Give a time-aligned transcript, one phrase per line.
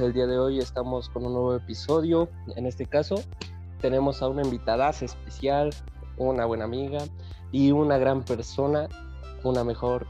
[0.00, 2.30] el día de hoy estamos con un nuevo episodio.
[2.56, 3.16] En este caso,
[3.80, 5.70] tenemos a una invitada especial,
[6.16, 7.00] una buena amiga
[7.52, 8.88] y una gran persona,
[9.44, 10.06] una mejor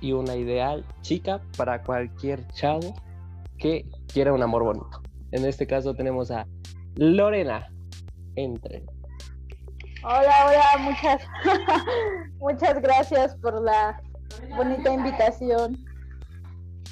[0.00, 2.94] y una ideal chica para cualquier chavo
[3.58, 5.02] que quiera un amor bonito.
[5.32, 6.46] En este caso tenemos a
[6.96, 7.68] Lorena.
[8.36, 8.84] Entre.
[10.02, 11.22] Hola, hola, muchas,
[12.40, 14.02] muchas gracias por la
[14.56, 15.78] bonita invitación.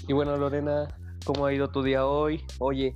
[0.07, 0.89] Y bueno, Lorena,
[1.25, 2.45] ¿cómo ha ido tu día hoy?
[2.59, 2.95] Oye,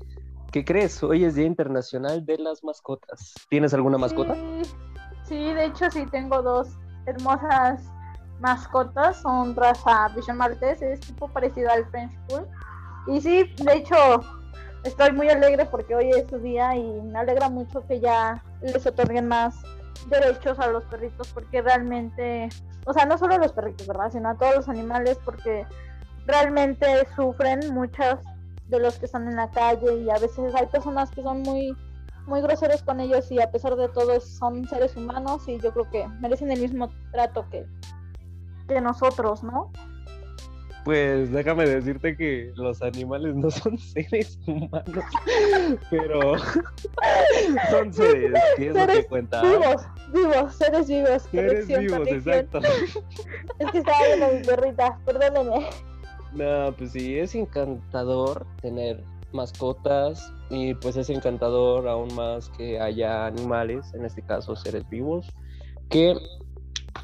[0.53, 1.03] ¿qué crees?
[1.03, 3.35] Hoy es Día Internacional de las Mascotas.
[3.49, 4.35] ¿Tienes alguna mascota?
[5.25, 6.69] Sí, de hecho sí tengo dos
[7.07, 7.83] hermosas
[8.41, 9.21] mascotas.
[9.23, 12.47] Son raza Vision Martes, es tipo parecido al French Bull.
[13.09, 14.21] Y sí, de hecho,
[14.85, 18.87] estoy muy alegre porque hoy es su día y me alegra mucho que ya les
[18.87, 19.57] otorguen más
[20.09, 22.49] derechos a los perritos porque realmente,
[22.85, 24.11] o sea, no solo a los perritos, ¿verdad?
[24.11, 25.67] Sino a todos los animales porque
[26.27, 28.21] realmente sufren muchos
[28.69, 31.77] de los que están en la calle y a veces hay personas que son muy
[32.27, 35.89] muy groseros con ellos y a pesar de todo son seres humanos y yo creo
[35.91, 37.65] que merecen el mismo trato que,
[38.69, 39.71] que nosotros, ¿no?
[40.85, 45.05] Pues déjame decirte que los animales no son seres humanos,
[45.91, 46.35] pero
[47.71, 49.43] son seres, ¿qué es lo que cuenta?
[49.43, 51.23] Vivos, vivos, seres vivos.
[51.31, 52.61] Seres vivos, exacto.
[53.59, 55.67] Es que estaba viendo mi perrita, perdónenme.
[56.37, 63.25] No, pues sí, es encantador tener mascotas y pues es encantador aún más que haya
[63.25, 65.27] animales, en este caso seres vivos,
[65.89, 66.15] que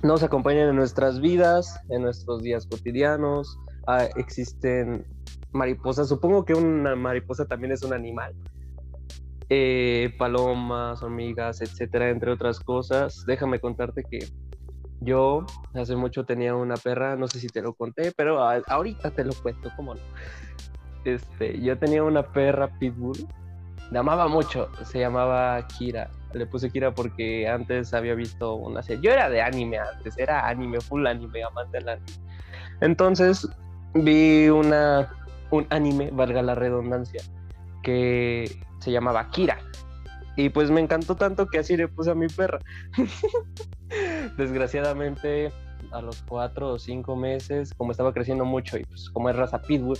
[0.02, 3.56] nos acompañan en nuestras vidas, en nuestros días cotidianos.
[3.86, 5.06] Ah, existen
[5.52, 8.34] mariposas, supongo que una mariposa también es un animal.
[9.48, 13.24] Eh, palomas, hormigas, etcétera, entre otras cosas.
[13.26, 14.18] Déjame contarte que
[15.04, 19.24] yo hace mucho tenía una perra, no sé si te lo conté, pero ahorita te
[19.24, 20.00] lo cuento, ¿cómo no?
[21.04, 23.26] Este, yo tenía una perra pitbull,
[23.90, 26.10] la amaba mucho, se llamaba Kira.
[26.32, 29.02] Le puse Kira porque antes había visto una serie.
[29.02, 32.06] Yo era de anime antes, era anime, full anime, amante del anime.
[32.80, 33.46] Entonces
[33.94, 35.10] vi una,
[35.50, 37.22] un anime, valga la redundancia,
[37.82, 39.58] que se llamaba Kira.
[40.36, 42.60] Y pues me encantó tanto que así le puse a mi perra.
[44.36, 45.52] Desgraciadamente,
[45.90, 49.60] a los cuatro o cinco meses, como estaba creciendo mucho y pues como es raza
[49.60, 49.98] pitbull,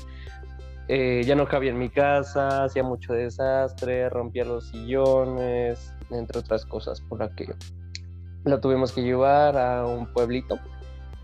[0.89, 6.67] eh, ya no cabía en mi casa, hacía mucho desastre, rompía los sillones, entre otras
[6.67, 7.55] cosas, por que
[8.45, 10.59] la tuvimos que llevar a un pueblito,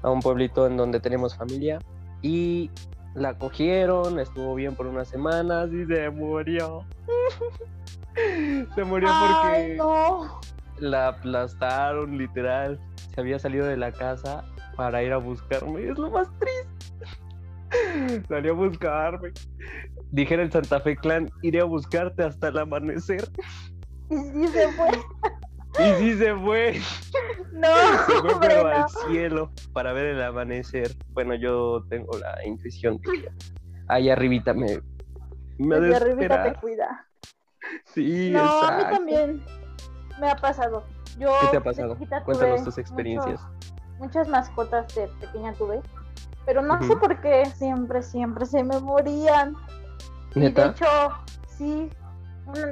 [0.02, 1.80] a un pueblito en donde tenemos familia
[2.22, 2.70] y
[3.14, 6.84] la cogieron, estuvo bien por unas semanas y se murió.
[8.74, 9.78] se murió porque
[10.78, 12.78] la aplastaron, literal.
[13.18, 14.44] Se había salido de la casa
[14.76, 15.88] para ir a buscarme.
[15.88, 18.22] Es lo más triste.
[18.28, 19.32] Salió a buscarme.
[20.12, 23.28] Dijera el Santa Fe Clan, iré a buscarte hasta el amanecer.
[24.08, 24.90] Y sí se fue.
[25.80, 26.80] Y sí se fue.
[27.52, 27.66] No,
[28.06, 28.68] se fue hombre, pero no.
[28.68, 30.94] al cielo para ver el amanecer.
[31.08, 33.28] Bueno, yo tengo la intuición de que
[33.88, 34.80] ahí arribita me,
[35.58, 37.04] me Desde arribita te cuida.
[37.86, 38.96] Sí, No, a mí exacto.
[38.96, 39.42] también
[40.20, 40.84] me ha pasado.
[41.18, 41.96] Yo ¿Qué te ha pasado?
[42.24, 43.40] Cuéntanos tus experiencias.
[43.40, 45.80] muchos- muchas mascotas de pequeña tuve,
[46.46, 49.54] pero no sé por qué siempre, siempre se me morían.
[50.34, 50.66] Y de ¿Neta?
[50.68, 50.86] hecho,
[51.48, 51.90] sí,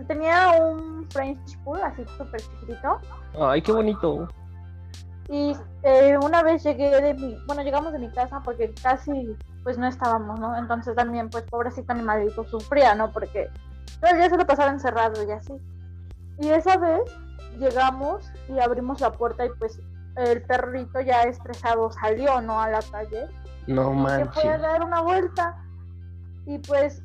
[0.06, 3.00] tenía un French Bull así súper chiquitito.
[3.40, 4.28] Ay, qué bonito.
[5.28, 9.76] Y eh, una vez llegué de mi, bueno, llegamos de mi casa porque casi pues
[9.76, 10.56] no estábamos, ¿no?
[10.56, 13.10] Entonces también pues pobrecito animalito sufría, ¿no?
[13.10, 13.50] Porque
[14.00, 15.54] todo el día se lo pasaba encerrado y así.
[16.38, 17.00] Y esa vez
[17.58, 19.80] llegamos y abrimos la puerta y pues
[20.16, 22.60] el perrito ya estresado salió, ¿no?
[22.60, 23.28] A la calle.
[23.66, 24.62] No y se fue a manches.
[24.62, 25.56] dar una vuelta.
[26.46, 27.02] Y pues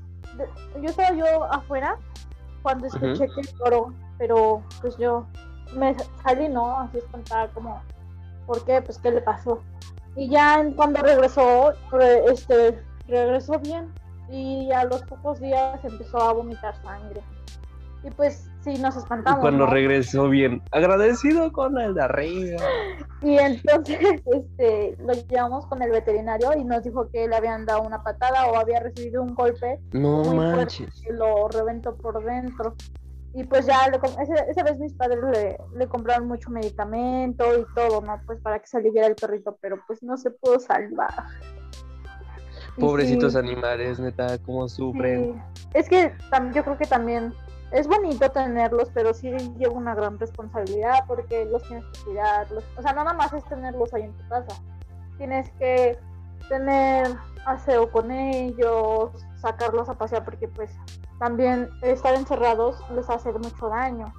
[0.75, 1.97] yo estaba yo afuera
[2.61, 5.25] cuando escuché que lloró, pero pues yo
[5.75, 6.79] me salí, ¿no?
[6.79, 7.81] Así espantada como,
[8.45, 8.81] ¿por qué?
[8.81, 9.61] Pues qué le pasó.
[10.15, 13.91] Y ya cuando regresó, re- este, regresó bien
[14.29, 17.21] y a los pocos días empezó a vomitar sangre.
[18.03, 19.39] Y pues sí, nos Y espantamos.
[19.41, 19.71] cuando ¿no?
[19.71, 22.61] regresó bien, agradecido con el de arriba.
[23.23, 27.83] Y entonces este, lo llevamos con el veterinario y nos dijo que le habían dado
[27.83, 31.01] una patada o había recibido un golpe No muy fuerte manches.
[31.05, 32.73] que lo reventó por dentro.
[33.35, 37.45] Y pues ya, le com- ese- esa vez mis padres le, le compraron mucho medicamento
[37.59, 38.19] y todo, ¿no?
[38.25, 41.13] Pues para que se aliviara el perrito, pero pues no se pudo salvar.
[42.75, 45.41] Y Pobrecitos sí, animales, neta, cómo sufren.
[45.55, 45.67] sí.
[45.75, 46.11] Es que
[46.53, 47.33] yo creo que también
[47.71, 52.63] es bonito tenerlos, pero sí lleva una gran responsabilidad porque los tienes que cuidarlos.
[52.77, 54.61] O sea, no nada más es tenerlos ahí en tu casa.
[55.17, 55.97] Tienes que
[56.49, 57.07] tener
[57.45, 60.71] aseo con ellos, sacarlos a pasear porque pues
[61.19, 64.13] también estar encerrados les hace mucho daño.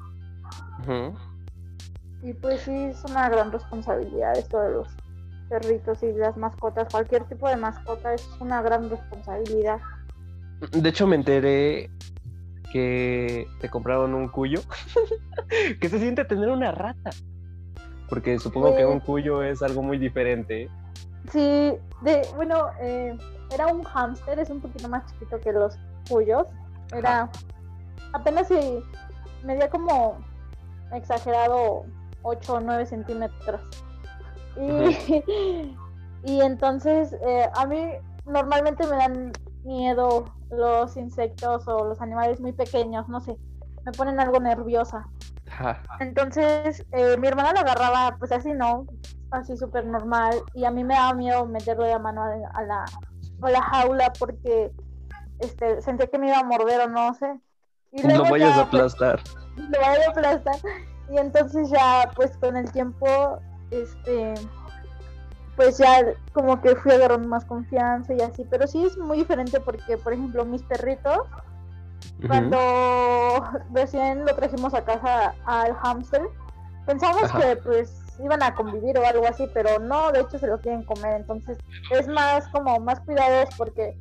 [2.23, 4.89] Y pues sí, es una gran responsabilidad esto de los
[5.49, 6.89] perritos y las mascotas.
[6.91, 9.79] Cualquier tipo de mascota es una gran responsabilidad.
[10.71, 11.91] De hecho, me enteré
[12.73, 14.61] que te compraron un cuyo.
[15.81, 17.11] que se siente tener una rata.
[18.09, 20.69] Porque supongo que un cuyo es algo muy diferente.
[21.31, 21.73] Sí,
[22.03, 23.17] de, bueno, eh,
[23.53, 25.79] era un hámster, es un poquito más chiquito que los
[26.09, 26.47] cuyos.
[26.95, 27.31] Era
[28.13, 28.83] apenas si
[29.45, 30.19] medía como
[30.93, 31.85] exagerado
[32.23, 33.61] 8 o 9 centímetros.
[34.57, 35.75] Y,
[36.25, 37.83] y entonces eh, a mí
[38.27, 39.33] normalmente me dan
[39.65, 43.37] miedo los insectos o los animales muy pequeños, no sé,
[43.85, 45.07] me ponen algo nerviosa.
[46.01, 48.87] Entonces eh, mi hermana lo agarraba pues así, ¿no?
[49.31, 52.85] Así súper normal y a mí me daba miedo meterle la mano a, la,
[53.43, 54.73] a la jaula porque
[55.41, 57.39] este, sentía que me iba a morder o no sé.
[57.93, 59.21] Y lo vayas a pues, aplastar.
[59.57, 60.57] lo voy a aplastar.
[61.11, 63.39] Y entonces ya, pues con el tiempo,
[63.71, 64.35] este,
[65.57, 68.45] pues ya como que fui agarrando más confianza y así.
[68.51, 71.19] Pero sí es muy diferente porque, por ejemplo, mis perritos,
[72.27, 72.59] cuando
[73.73, 76.23] recién lo trajimos a casa al hamster,
[76.87, 80.59] pensamos que pues iban a convivir o algo así, pero no, de hecho se lo
[80.59, 81.21] quieren comer.
[81.21, 81.59] Entonces
[81.91, 83.97] es más como más cuidados porque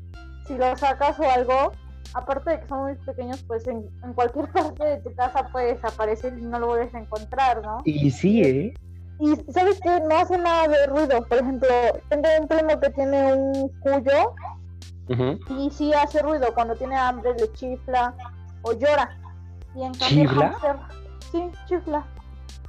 [0.47, 1.71] si lo sacas o algo,
[2.13, 3.83] aparte de que son muy pequeños, pues en,
[4.15, 7.79] cualquier parte de tu casa puedes aparecer y no lo vuelves a encontrar, ¿no?
[7.85, 8.73] Y sí, ¿eh?
[9.21, 11.23] Y sabes que no hace nada de ruido.
[11.27, 11.69] Por ejemplo,
[12.09, 14.33] tengo un primo que tiene un cuyo
[15.59, 16.51] y sí hace ruido.
[16.55, 18.15] Cuando tiene hambre le chifla
[18.63, 19.15] o llora.
[19.75, 20.89] Y en cambio, ¿Chifla?
[21.31, 22.03] sí, chifla.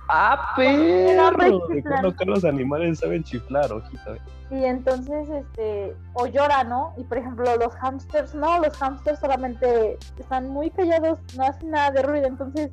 [0.09, 1.63] ¡Ah, perro!
[1.89, 4.17] Cuando que los animales saben chiflar, ojito.
[4.51, 6.93] Y entonces, este, o llora, ¿no?
[6.99, 11.93] Y por ejemplo, los hamsters, no, los hamsters solamente están muy callados, no hacen nada
[11.93, 12.27] de ruido.
[12.27, 12.71] Entonces,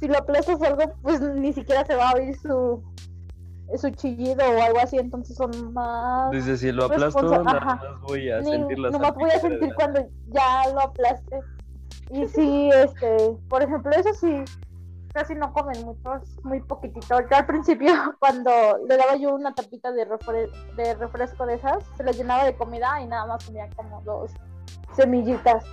[0.00, 2.82] si lo aplastas algo, pues ni siquiera se va a oír su,
[3.76, 4.98] su chillido o algo así.
[4.98, 6.30] Entonces son más.
[6.32, 9.74] Dice, si lo aplasto, nada más voy a sentir las No más voy a sentir
[9.74, 11.40] cuando ya lo aplaste.
[12.10, 14.42] Y sí, este, por ejemplo, eso sí
[15.12, 17.20] casi no comen muchos, muy poquitito.
[17.20, 18.50] Yo al principio, cuando
[18.88, 20.06] le daba yo una tapita de,
[20.76, 24.32] de refresco de esas, se la llenaba de comida y nada más comía como dos
[24.94, 25.64] semillitas.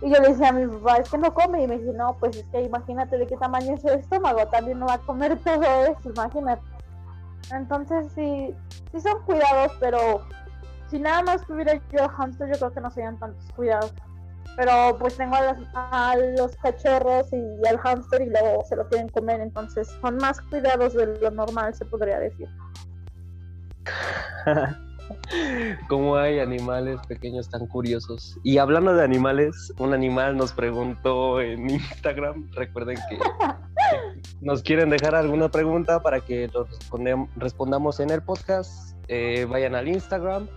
[0.00, 1.62] Y yo le decía a mi papá, es que no come.
[1.62, 4.78] Y me dice, no, pues es que imagínate de qué tamaño es el estómago, también
[4.78, 6.62] no va a comer todo eso, imagínate.
[7.52, 8.54] Entonces sí,
[8.92, 10.22] sí son cuidados, pero
[10.88, 13.92] si nada más tuviera yo hamster, yo creo que no serían tantos cuidados
[14.56, 19.40] pero pues tengo a, los cachorros y al hámster y luego se lo quieren comer,
[19.40, 22.48] entonces son más cuidados de lo normal, se podría decir.
[25.88, 28.38] ¿Cómo hay animales pequeños tan curiosos?
[28.42, 33.18] Y hablando de animales, un animal nos preguntó en Instagram, recuerden que
[34.40, 36.66] nos quieren dejar alguna pregunta para que lo
[37.36, 40.48] respondamos en el podcast, eh, vayan al Instagram,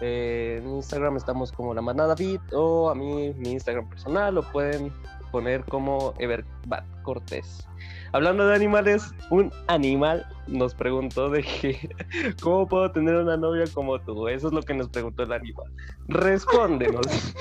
[0.00, 4.92] en Instagram estamos como la manada Beat o a mí mi Instagram personal lo pueden
[5.30, 7.66] poner como Everbat Cortés.
[8.12, 11.88] Hablando de animales, un animal nos preguntó de que
[12.42, 14.28] cómo puedo tener una novia como tú.
[14.28, 15.70] Eso es lo que nos preguntó el animal.
[16.08, 17.06] Respóndenos.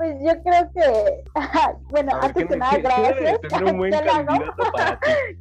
[0.00, 1.24] Pues yo creo que,
[1.90, 3.38] bueno, antes que nada, gracias.
[3.62, 3.92] Un buen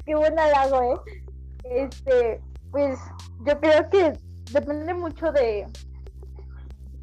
[0.05, 1.23] Qué buen halago, ¿eh?
[1.63, 2.99] Este, pues
[3.45, 4.19] yo creo que
[4.51, 5.65] depende mucho de,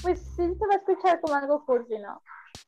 [0.02, 2.20] pues sí se va a escuchar como algo cursi, ¿no?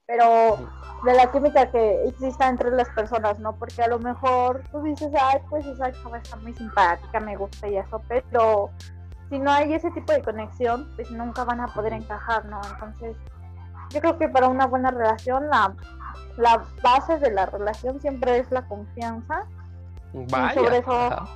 [0.08, 0.56] Pero
[1.04, 3.54] de la química que exista entre las personas, ¿no?
[3.54, 7.68] Porque a lo mejor tú dices, ay, pues esa chava está muy simpática, me gusta
[7.68, 8.70] y eso, pero
[9.28, 12.58] si no hay ese tipo de conexión, pues nunca van a poder encajar, ¿no?
[12.72, 13.16] Entonces,
[13.90, 15.74] yo creo que para una buena relación, la,
[16.38, 19.44] la base de la relación siempre es la confianza.
[20.14, 20.52] Vaya.
[20.52, 21.28] Y sobre eso,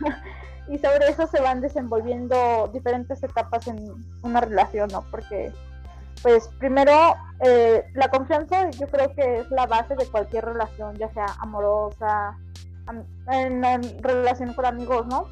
[0.68, 5.02] y sobre eso se van desenvolviendo diferentes etapas en una relación, ¿no?
[5.10, 5.52] Porque,
[6.22, 6.92] pues, primero,
[7.40, 12.36] eh, la confianza yo creo que es la base de cualquier relación, ya sea amorosa,
[13.30, 15.26] en, relación con amigos, ¿no?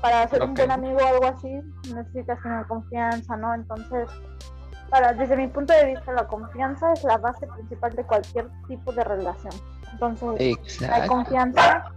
[0.00, 1.60] Para ser un buen amigo o algo así,
[1.92, 3.54] necesitas tener confianza, ¿no?
[3.54, 4.08] Entonces,
[4.90, 8.92] para, desde mi punto de vista, la confianza es la base principal de cualquier tipo
[8.92, 9.52] de relación.
[9.92, 11.90] Entonces, hay confianza,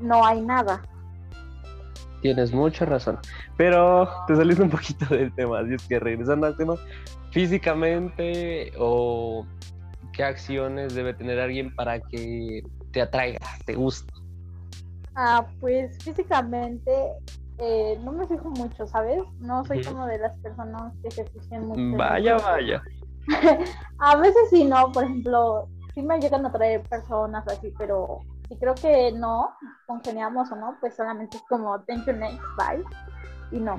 [0.00, 0.82] no hay nada.
[2.20, 3.18] Tienes mucha razón.
[3.56, 6.74] Pero te saliste un poquito del tema, así es que regresando al tema,
[7.32, 9.46] físicamente o
[10.12, 12.62] qué acciones debe tener alguien para que
[12.92, 14.12] te atraiga, te guste.
[15.14, 16.92] Ah, pues físicamente
[17.58, 19.22] eh, no me fijo mucho, ¿sabes?
[19.40, 21.96] No soy como de las personas que se fijan mucho.
[21.96, 22.82] Vaya, vaya.
[23.98, 28.56] a veces sí, no, por ejemplo, sí me llegan a traer personas así, pero si
[28.56, 29.54] creo que no,
[29.86, 32.82] congeniamos o no, pues solamente es como thank you next, bye,
[33.50, 33.76] y no.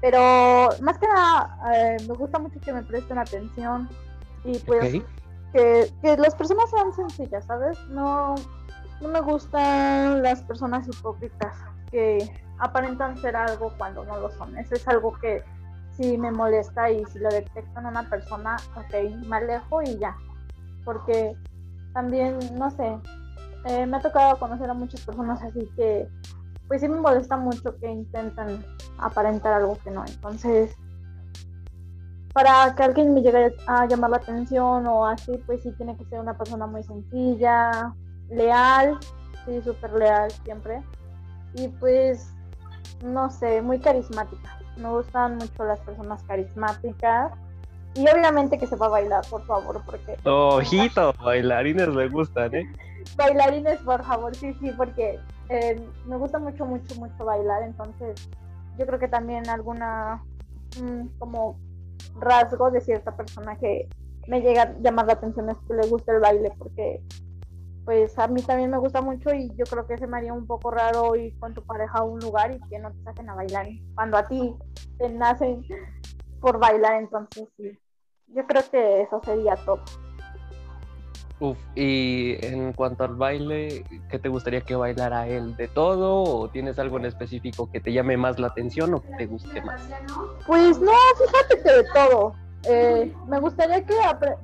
[0.00, 3.88] Pero más que nada, eh, me gusta mucho que me presten atención
[4.44, 5.02] y pues
[5.52, 7.78] que, que, las personas sean sencillas, ¿sabes?
[7.88, 8.36] No,
[9.00, 11.54] no me gustan las personas hipócritas
[11.90, 14.56] que aparentan ser algo cuando no lo son.
[14.58, 15.42] Eso es algo que
[15.92, 20.16] sí me molesta y si lo detecto en una persona, ok, me alejo y ya.
[20.84, 21.36] Porque
[21.92, 22.98] también, no sé,
[23.66, 26.08] eh, me ha tocado conocer a muchas personas así que,
[26.68, 28.64] pues sí me molesta mucho que intentan
[28.98, 30.04] aparentar algo que no.
[30.06, 30.74] Entonces,
[32.32, 36.04] para que alguien me llegue a llamar la atención o así, pues sí tiene que
[36.04, 37.94] ser una persona muy sencilla,
[38.28, 38.98] leal,
[39.46, 40.82] sí, súper leal siempre.
[41.54, 42.30] Y pues,
[43.02, 47.32] no sé, muy carismática me gustan mucho las personas carismáticas
[47.94, 50.16] y obviamente que se va a bailar, por favor, porque...
[50.24, 52.72] Ojito, bailarines me gustan, ¿eh?
[53.16, 58.28] Bailarines, por favor, sí, sí, porque eh, me gusta mucho, mucho, mucho bailar, entonces
[58.76, 60.22] yo creo que también alguna
[60.80, 61.58] mm, como
[62.20, 63.88] rasgo de cierta persona que
[64.26, 67.02] me llega a llamar la atención es que le gusta el baile, porque
[67.84, 70.46] pues a mí también me gusta mucho y yo creo que se me haría un
[70.46, 73.34] poco raro ir con tu pareja a un lugar y que no te saquen a
[73.34, 74.54] bailar cuando a ti
[74.98, 75.64] te nacen
[76.38, 77.78] por bailar, entonces sí.
[78.26, 79.82] Yo creo que eso sería todo.
[81.40, 85.54] Uf, y en cuanto al baile, ¿qué te gustaría que bailara él?
[85.56, 86.24] ¿De todo?
[86.24, 89.62] ¿O tienes algo en específico que te llame más la atención o que te guste
[89.62, 89.80] más?
[90.46, 92.34] Pues no, fíjate que de todo.
[92.64, 93.94] Eh, me gustaría que,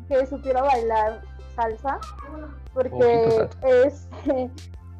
[0.08, 1.20] que supiera bailar
[1.56, 1.98] salsa,
[2.72, 4.08] porque es,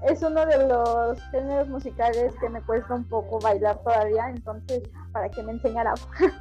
[0.03, 4.83] es uno de los géneros musicales que me cuesta un poco bailar todavía, entonces
[5.13, 5.95] para que me enseñara.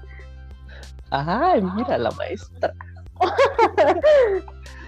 [1.11, 2.73] Ay, mira la maestra.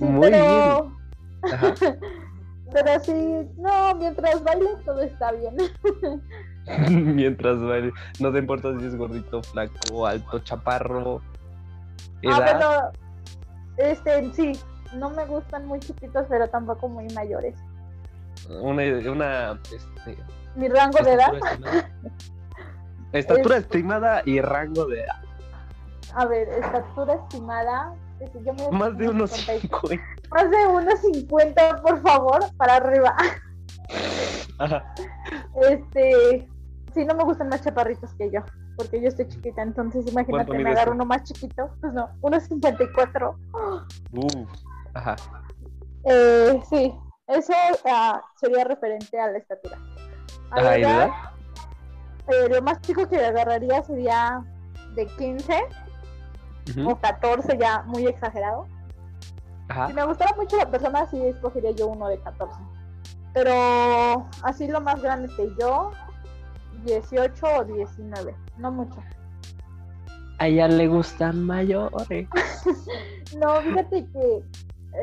[0.00, 0.92] Muy pero...
[1.42, 1.98] bien.
[2.70, 5.56] Pero sí, no, mientras baile todo está bien.
[7.16, 11.22] mientras baile, no te importa si es gordito, flaco, alto, chaparro.
[12.26, 12.92] Ah,
[13.76, 14.52] pero este, sí,
[14.96, 17.54] no me gustan muy chiquitos, pero tampoco muy mayores.
[18.60, 20.18] Una, una este,
[20.54, 21.32] mi rango de edad.
[23.12, 25.22] Estatura estimada y rango de edad.
[26.14, 27.94] A ver, estatura estimada.
[28.72, 30.04] Más de unos 50.
[30.30, 33.14] Más de unos 50, por favor, para arriba.
[35.62, 36.48] Este,
[36.94, 38.40] sí, no me gustan más chaparritos que yo,
[38.76, 43.36] porque yo estoy chiquita, entonces imagínate me agarro uno más chiquito, pues no, unos 54.
[44.12, 44.34] Uf.
[44.94, 45.16] Ajá.
[46.04, 46.94] Eh, sí,
[47.28, 47.52] eso
[47.84, 49.78] uh, sería referente a la estatura.
[50.50, 51.10] A la edad,
[52.28, 54.42] eh, lo más chico que agarraría sería
[54.94, 55.54] de 15
[56.86, 58.66] o 14, ya muy exagerado.
[59.68, 59.88] Ajá.
[59.88, 62.58] Si me gustara mucho la persona, sí escogería yo uno de 14.
[63.34, 65.92] Pero así lo más grande que yo,
[66.84, 69.02] 18 o 19, no mucho.
[70.38, 72.28] A ella le gustan mayores.
[73.38, 74.42] no, fíjate que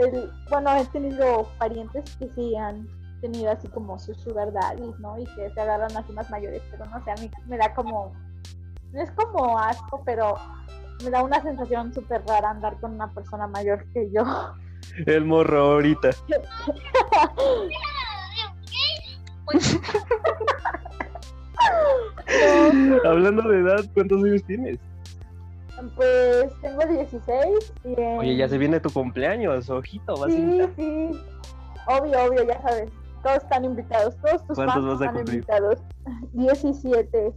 [0.01, 2.88] el, bueno, he tenido parientes que sí han
[3.22, 5.17] tenido así como sus sugar daddies, ¿no?
[5.17, 8.13] Y que se agarran así más mayores, pero no sé, a mí me da como,
[8.91, 10.36] no es como asco, pero
[11.04, 14.24] me da una sensación súper rara andar con una persona mayor que yo.
[15.06, 16.12] El morro ahorita.
[23.06, 24.80] Hablando de edad, ¿cuántos años tienes?
[25.96, 31.12] Pues tengo 16 y Oye, ya se viene tu cumpleaños, ojito, vas sí, Sí,
[31.88, 32.90] obvio, obvio, ya sabes.
[33.22, 35.80] Todos están invitados, todos tus ¿Cuántos vas a están invitados.
[36.34, 37.34] 17.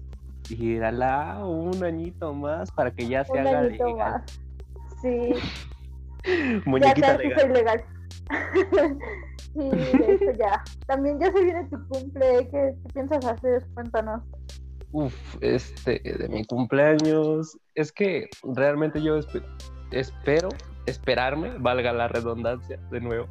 [0.48, 4.12] Gírala un añito más para que ya se un haga añito legal.
[4.12, 4.40] Más.
[5.02, 5.34] Sí.
[6.64, 7.52] Muñequita ya legal.
[7.52, 7.84] legal.
[9.54, 9.70] sí,
[10.08, 10.62] eso ya.
[10.86, 13.66] También ya se viene tu cumple, ¿qué, qué piensas hacer?
[13.74, 14.22] Cuéntanos.
[14.92, 17.58] Uf, este, de mi cumpleaños.
[17.74, 19.18] Es que realmente yo
[19.90, 20.48] espero
[20.86, 23.26] esperarme, valga la redundancia, de nuevo,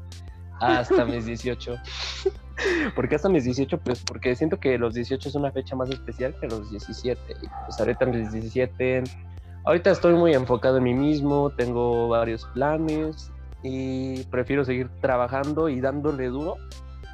[0.59, 1.75] hasta mis 18.
[2.95, 3.77] porque hasta mis 18?
[3.79, 7.19] Pues porque siento que los 18 es una fecha más especial que los 17.
[7.41, 9.03] Y pues ahorita mis 17,
[9.65, 13.31] ahorita estoy muy enfocado en mí mismo, tengo varios planes
[13.63, 16.55] y prefiero seguir trabajando y dándole duro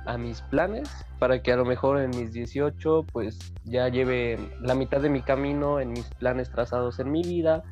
[0.05, 4.75] a mis planes para que a lo mejor en mis 18 pues ya lleve la
[4.75, 7.63] mitad de mi camino en mis planes trazados en mi vida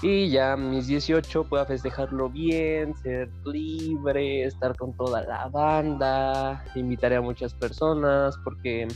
[0.00, 7.16] y ya mis 18 pueda festejarlo bien, ser libre, estar con toda la banda, invitaré
[7.16, 8.86] a muchas personas porque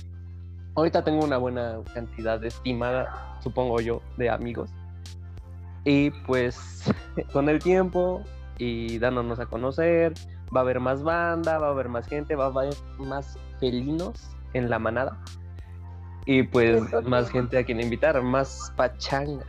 [0.77, 4.71] ahorita tengo una buena cantidad estimada, supongo yo, de amigos.
[5.85, 6.85] Y pues
[7.33, 8.23] con el tiempo
[8.59, 10.15] y dándonos a conocer,
[10.55, 14.31] va a haber más banda, va a haber más gente, va a haber más felinos
[14.53, 15.19] en la manada.
[16.27, 19.45] Y pues más gente a quien invitar, más pachanga.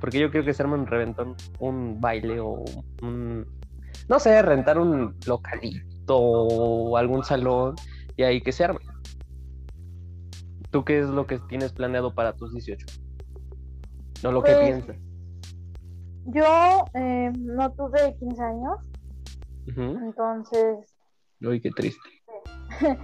[0.00, 2.64] Porque yo creo que se arma un reventón, un baile o
[3.02, 3.46] un...
[4.08, 7.74] No sé, rentar un localito o algún salón
[8.16, 8.80] y ahí que se arme.
[10.70, 12.86] ¿Tú qué es lo que tienes planeado para tus 18?
[14.22, 14.96] No lo que pues, piensas.
[16.26, 18.78] Yo eh, no tuve 15 años.
[19.76, 20.78] Entonces.
[21.40, 22.08] Uy, qué triste.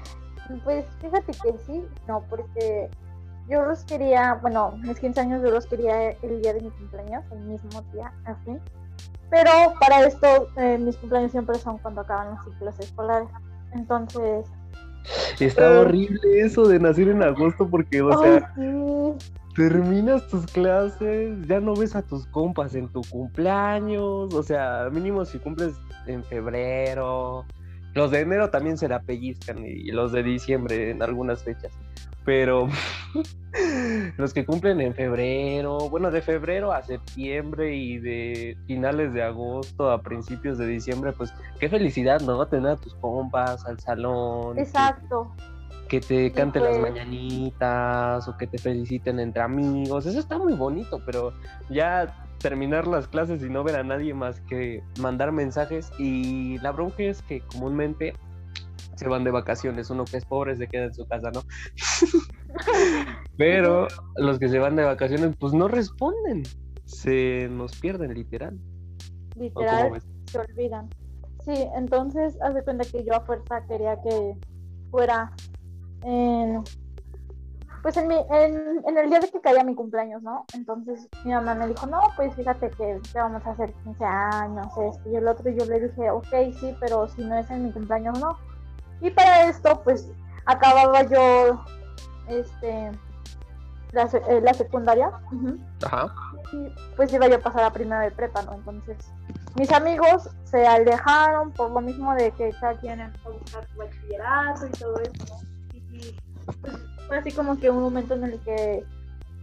[0.65, 2.91] pues fíjate que sí, no, porque
[3.49, 7.25] yo los quería, bueno, mis 15 años yo los quería el día de mi cumpleaños,
[7.33, 8.57] el mismo día, así.
[9.31, 13.29] Pero para esto, eh, mis cumpleaños siempre son cuando acaban los ciclos escolares.
[13.73, 14.47] Entonces.
[15.41, 18.55] Está eh, horrible eso de nacer en agosto porque, o sea,
[19.57, 25.25] terminas tus clases, ya no ves a tus compas en tu cumpleaños, o sea, mínimo
[25.25, 25.75] si cumples
[26.07, 27.45] en febrero,
[27.95, 31.73] los de enero también se la pellizcan y los de diciembre en algunas fechas.
[32.25, 32.69] Pero
[34.17, 39.91] los que cumplen en febrero, bueno, de febrero a septiembre y de finales de agosto
[39.91, 42.47] a principios de diciembre, pues qué felicidad, ¿no?
[42.47, 44.59] Tener a tus compas al salón.
[44.59, 45.33] Exacto.
[45.88, 50.07] Que, te canten las pues mañanitas o que te feliciten entre amigos.
[50.07, 51.35] Eso está muy bonito, pero
[51.69, 55.93] ya terminar las clases y no ver a nadie más que mandar mensajes.
[55.99, 58.14] Y la bronca es que comúnmente
[58.97, 59.91] se van de vacaciones.
[59.91, 61.43] Uno que es pobre se queda en su casa, ¿no?
[63.37, 66.43] Pero los que se van de vacaciones, pues no responden.
[66.85, 68.59] Se nos pierden, literal.
[69.37, 70.91] Literal, se olvidan.
[71.45, 74.37] Sí, entonces, haz de cuenta que yo a fuerza quería que
[74.91, 75.33] fuera
[76.03, 76.63] en
[77.83, 80.45] pues en, mi, en, en, el día de que caía mi cumpleaños, ¿no?
[80.55, 85.11] Entonces mi mamá me dijo, no, pues fíjate que, vamos a hacer 15 años, esto
[85.11, 86.28] y el otro, y yo le dije, ok,
[86.61, 88.39] sí, pero si no es en mi cumpleaños, no.
[89.02, 90.08] Y para esto, pues
[90.47, 91.65] acababa yo,
[92.28, 92.91] este,
[93.93, 95.10] la, eh, la secundaria.
[95.84, 96.15] Ajá.
[96.52, 98.54] Y pues iba yo a pasar a primera de prepa, ¿no?
[98.54, 98.97] Entonces
[99.54, 103.78] mis amigos se alejaron por lo mismo de que cada quien empezó a buscar su
[103.78, 105.41] bachillerato y todo eso, ¿no?
[105.75, 106.19] Y,
[106.60, 106.75] pues
[107.06, 108.84] fue así como que un momento en el que,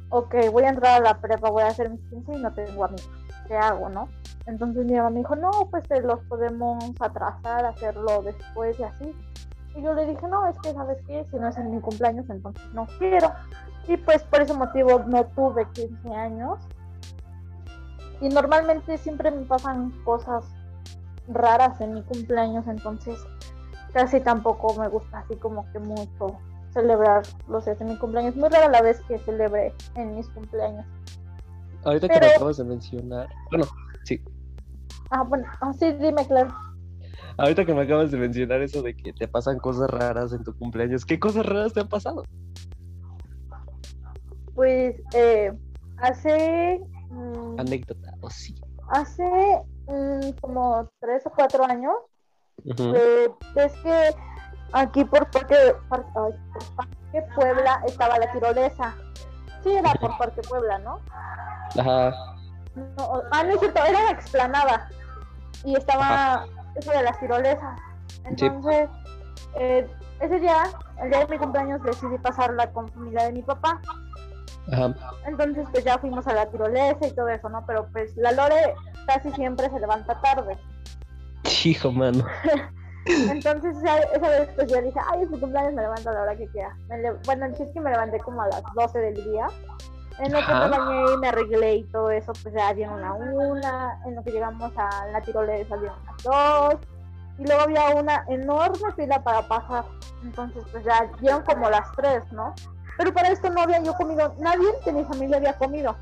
[0.09, 2.85] ok, voy a entrar a la prepa, voy a hacer mis 15 y no tengo
[2.85, 3.09] amigos.
[3.47, 4.09] ¿Qué hago, no?
[4.47, 9.15] Entonces mi mamá me dijo, no, pues te los podemos atrasar, hacerlo después y así.
[9.79, 11.25] Y yo le dije, no, es que, ¿sabes qué?
[11.31, 13.31] Si no es en mi cumpleaños, entonces no quiero.
[13.87, 16.59] Y pues por ese motivo no tuve 15 años.
[18.19, 20.43] Y normalmente siempre me pasan cosas
[21.29, 23.17] raras en mi cumpleaños, entonces
[23.93, 26.37] casi tampoco me gusta así como que mucho
[26.73, 28.35] celebrar los días de mi cumpleaños.
[28.35, 30.85] Muy rara la vez que celebre en mis cumpleaños.
[31.85, 33.65] Ahorita que me acabas de mencionar, bueno,
[34.03, 34.21] sí.
[35.09, 36.53] Ah, bueno, ah, sí, dime, claro.
[37.37, 40.53] Ahorita que me acabas de mencionar eso de que te pasan cosas raras en tu
[40.57, 42.23] cumpleaños, ¿qué cosas raras te han pasado?
[44.55, 45.53] Pues eh,
[45.97, 46.81] hace...
[47.09, 48.55] Mm, Anécdota, o sí.
[48.89, 49.23] Hace
[49.87, 51.95] mm, como tres o cuatro años,
[52.65, 54.15] eh, es que
[54.73, 56.05] aquí por Parque, por
[56.75, 58.95] Parque Puebla estaba la tirolesa.
[59.63, 60.99] Sí, era por Parque Puebla, ¿no?
[61.77, 62.11] Ajá.
[62.75, 64.89] No, ah, no es cierto, era la explanada.
[65.63, 66.45] Y estaba
[66.79, 67.79] eso de las tirolesas.
[68.25, 68.89] Entonces,
[69.55, 69.87] eh,
[70.19, 70.63] ese día,
[71.01, 73.81] el día de mi cumpleaños, decidí pasarla con familia de mi papá.
[74.71, 74.93] Ajá.
[75.25, 77.65] Entonces, pues ya fuimos a la tirolesa y todo eso, ¿no?
[77.65, 78.75] Pero pues la Lore
[79.07, 80.57] casi siempre se levanta tarde.
[81.63, 82.23] Hijo, mano.
[83.05, 83.95] Entonces esa,
[84.29, 86.75] vez pues yo dije, ay, es mi cumpleaños, me levanto a la hora que quiera.
[87.25, 89.47] bueno, el chiste que me levanté como a las 12 del día.
[90.19, 93.13] En lo que me bañé y me arreglé y todo eso, pues ya dieron la
[93.13, 94.01] una.
[94.05, 96.75] En lo que llegamos a la tirolesa dieron las dos.
[97.37, 99.85] Y luego había una enorme fila para pasar.
[100.23, 102.53] Entonces, pues ya dieron como las tres, ¿no?
[102.97, 105.95] Pero para esto no había yo comido, nadie de mi familia había comido.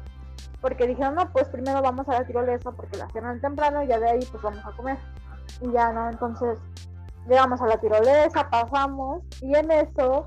[0.62, 4.00] Porque dijeron, no, pues primero vamos a la tirolesa porque la cierran temprano y ya
[4.00, 4.98] de ahí pues vamos a comer.
[5.62, 6.10] Y ya, ¿no?
[6.10, 6.58] Entonces,
[7.30, 10.26] llegamos a la tirolesa, pasamos y en eso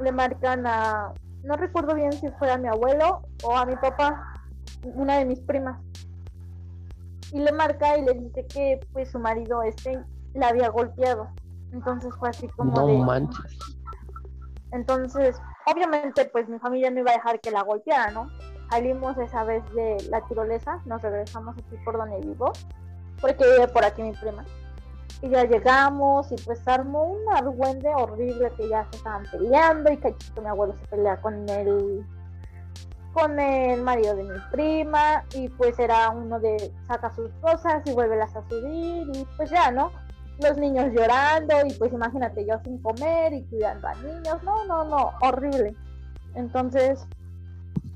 [0.00, 1.12] le marcan a,
[1.44, 4.34] no recuerdo bien si fue a mi abuelo o a mi papá,
[4.82, 5.80] una de mis primas.
[7.32, 10.02] Y le marca y le dice que pues su marido este
[10.34, 11.28] la había golpeado.
[11.72, 12.98] Entonces fue así como no de...
[12.98, 13.58] manches.
[14.72, 18.28] Entonces, obviamente pues mi familia no iba a dejar que la golpeara, ¿no?
[18.70, 22.52] Salimos esa vez de la tirolesa, nos regresamos aquí por donde vivo,
[23.20, 24.44] porque vive por aquí mi prima.
[25.24, 29.96] Y ya llegamos y pues armó un argüende horrible que ya se estaban peleando y
[29.96, 32.04] cachito mi abuelo se pelea con el
[33.14, 37.94] con el marido de mi prima y pues era uno de saca sus cosas y
[37.94, 39.92] vuélvelas a subir y pues ya, ¿no?
[40.42, 44.84] Los niños llorando y pues imagínate yo sin comer y cuidando a niños, no, no,
[44.84, 45.74] no, horrible.
[46.34, 47.06] Entonces,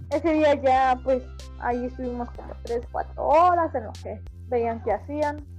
[0.08, 1.22] ese día ya pues
[1.58, 5.57] ahí estuvimos como 3, 4 horas en lo que veían que hacían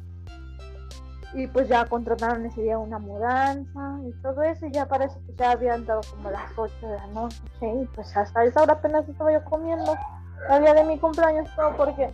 [1.33, 5.35] y pues ya contrataron ese día una mudanza y todo eso y ya parece que
[5.35, 9.07] ya habían dado como las 8 de la noche y pues hasta esa hora apenas
[9.07, 9.95] estaba yo comiendo.
[10.49, 12.11] El día de mi cumpleaños todo porque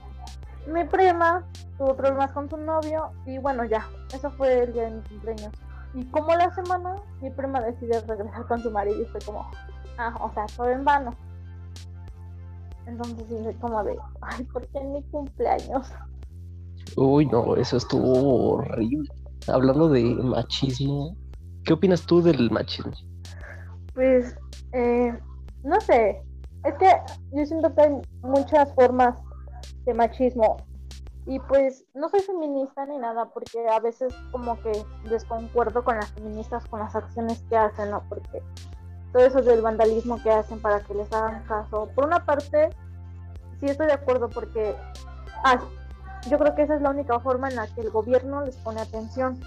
[0.68, 1.44] mi prima
[1.78, 5.54] tuvo problemas con su novio y bueno ya, eso fue el día de mi cumpleaños.
[5.94, 9.50] Y como la semana mi prima decidió regresar con su marido y fue como
[9.98, 11.16] ah, o sea, todo en vano
[12.88, 15.92] entonces dije como de ay, ¿por qué en mi cumpleaños?
[16.96, 19.10] Uy, no, eso estuvo horrible.
[19.48, 21.16] Hablando de machismo,
[21.64, 22.94] ¿qué opinas tú del machismo?
[23.94, 24.36] Pues,
[24.74, 25.18] eh,
[25.64, 26.22] no sé,
[26.64, 26.92] es que
[27.32, 29.16] yo siento que hay muchas formas
[29.86, 30.58] de machismo
[31.28, 34.72] y pues no soy feminista ni nada porque a veces como que
[35.10, 38.04] desconcuerdo con las feministas con las acciones que hacen, ¿no?
[38.10, 38.44] Porque
[39.12, 41.90] todo eso del vandalismo que hacen para que les hagan caso.
[41.96, 42.70] Por una parte,
[43.60, 44.76] sí estoy de acuerdo porque
[45.44, 45.60] ah,
[46.30, 48.82] yo creo que esa es la única forma en la que el gobierno les pone
[48.82, 49.40] atención.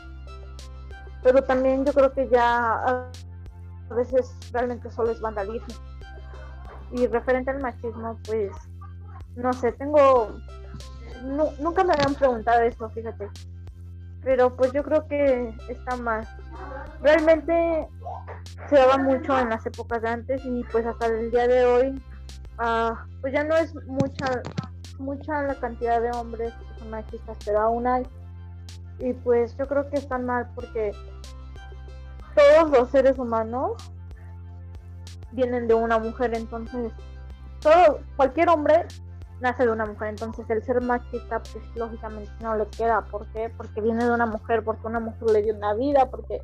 [1.22, 5.74] Pero también yo creo que ya a veces realmente solo es vandalismo.
[6.92, 8.52] Y referente al machismo, pues,
[9.34, 10.32] no sé, tengo...
[11.60, 13.28] nunca me habían preguntado eso, fíjate.
[14.22, 16.26] Pero pues yo creo que está mal.
[17.02, 17.88] Realmente
[18.68, 22.02] se daba mucho en las épocas de antes y pues hasta el día de hoy,
[22.58, 24.42] ah, pues ya no es mucha
[24.98, 28.06] mucha la cantidad de hombres que machistas, pero aún hay.
[28.98, 30.92] Y pues yo creo que están mal porque
[32.34, 33.72] todos los seres humanos
[35.32, 36.92] vienen de una mujer, entonces
[37.60, 38.86] todo cualquier hombre
[39.40, 43.52] nace de una mujer, entonces el ser machista pues lógicamente no le queda, ¿por qué?
[43.56, 46.42] Porque viene de una mujer, porque una mujer le dio una vida, porque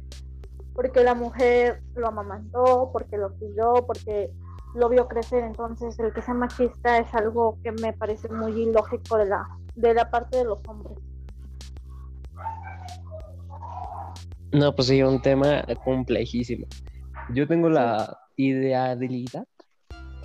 [0.75, 4.33] porque la mujer lo amamantó, porque lo cuidó, porque
[4.75, 9.17] lo vio crecer, entonces el que sea machista es algo que me parece muy ilógico
[9.17, 10.99] de la, de la parte de los hombres.
[14.53, 16.67] No, pues sí, un tema complejísimo.
[17.31, 19.47] Yo tengo la idealidad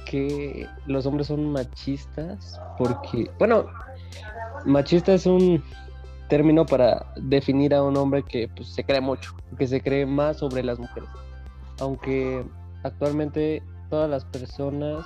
[0.06, 3.66] que los hombres son machistas porque, bueno,
[4.66, 5.64] machista es un
[6.28, 10.38] término para definir a un hombre que pues, se cree mucho, que se cree más
[10.38, 11.10] sobre las mujeres.
[11.80, 12.46] Aunque
[12.84, 15.06] actualmente todas las personas,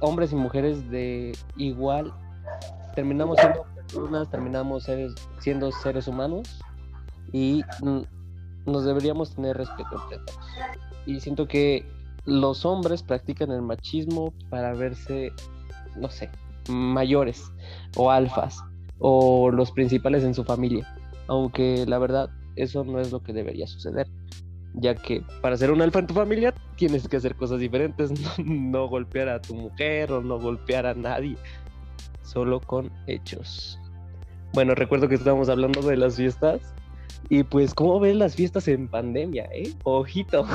[0.00, 2.12] hombres y mujeres de igual,
[2.94, 4.86] terminamos siendo personas, terminamos
[5.38, 6.60] siendo seres humanos
[7.32, 7.62] y
[8.66, 10.40] nos deberíamos tener respeto entre todos.
[11.06, 11.86] Y siento que
[12.24, 15.32] los hombres practican el machismo para verse,
[15.96, 16.30] no sé,
[16.68, 17.52] mayores
[17.96, 18.62] o alfas
[18.98, 20.86] o los principales en su familia,
[21.28, 24.08] aunque la verdad eso no es lo que debería suceder
[24.74, 28.12] ya que para ser un alfa en tu familia tienes que hacer cosas diferentes,
[28.44, 31.36] no, golpear a tu mujer o no golpear a nadie,
[32.22, 33.78] solo con hechos.
[34.52, 36.60] Bueno, recuerdo que estábamos hablando de las fiestas
[37.28, 39.72] y pues cómo ves las fiestas en pandemia, ¿eh?
[39.84, 40.46] Ojito.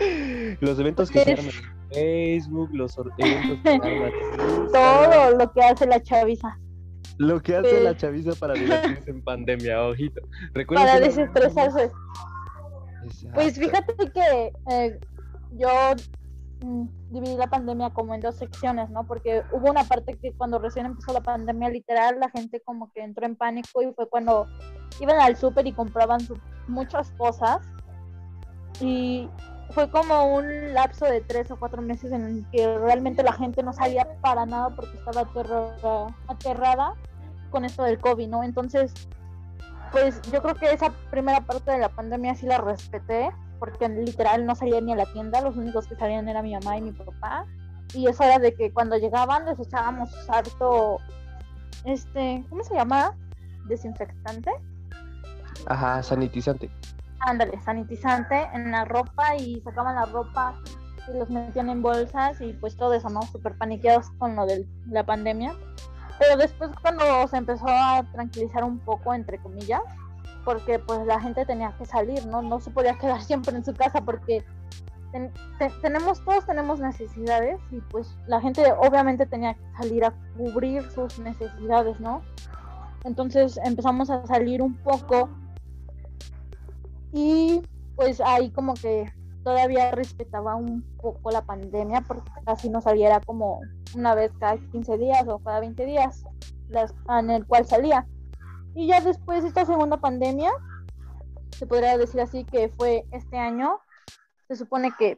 [0.60, 5.52] los eventos que se arman en Facebook, los eventos que se arman en Todo lo
[5.52, 6.58] que hace la chaviza.
[7.18, 10.22] Lo que hace la chaviza para divertirse en pandemia, ojito.
[10.68, 11.90] para desestresarse.
[13.34, 15.00] Pues fíjate que eh,
[15.52, 15.68] yo
[16.62, 19.04] mm, dividí la pandemia como en dos secciones, ¿no?
[19.06, 23.02] Porque hubo una parte que cuando recién empezó la pandemia, literal, la gente como que
[23.02, 24.46] entró en pánico y fue cuando
[25.00, 26.20] iban al súper y compraban
[26.68, 27.60] muchas cosas.
[28.80, 29.28] Y
[29.70, 33.62] fue como un lapso de tres o cuatro meses en el que realmente la gente
[33.62, 35.28] no salía para nada porque estaba
[36.28, 36.94] aterrada
[37.50, 38.42] con esto del COVID, ¿no?
[38.42, 38.92] Entonces
[39.92, 44.46] pues yo creo que esa primera parte de la pandemia sí la respeté, porque literal
[44.46, 46.92] no salía ni a la tienda, los únicos que salían eran mi mamá y mi
[46.92, 47.46] papá.
[47.94, 50.98] Y eso era de que cuando llegaban les echábamos harto,
[51.84, 53.16] este, ¿cómo se llama?
[53.66, 54.50] Desinfectante.
[55.66, 56.70] Ajá, sanitizante.
[57.20, 60.54] Ándale, sanitizante en la ropa y sacaban la ropa
[61.08, 63.22] y los metían en bolsas y pues todo eso, ¿no?
[63.22, 65.54] Súper paniqueados con lo de la pandemia.
[66.20, 69.80] Pero después cuando se empezó a tranquilizar un poco, entre comillas,
[70.44, 72.42] porque pues la gente tenía que salir, ¿no?
[72.42, 74.44] No se podía quedar siempre en su casa porque
[75.82, 81.18] tenemos, todos tenemos necesidades y pues la gente obviamente tenía que salir a cubrir sus
[81.18, 82.22] necesidades, ¿no?
[83.04, 85.30] Entonces empezamos a salir un poco
[87.12, 87.62] y
[87.96, 89.10] pues ahí como que
[89.44, 93.60] todavía respetaba un poco la pandemia porque casi no saliera como
[93.94, 96.24] una vez cada 15 días o cada 20 días
[96.68, 98.06] las, en el cual salía.
[98.74, 100.50] Y ya después de esta segunda pandemia,
[101.56, 103.80] se podría decir así que fue este año,
[104.48, 105.16] se supone que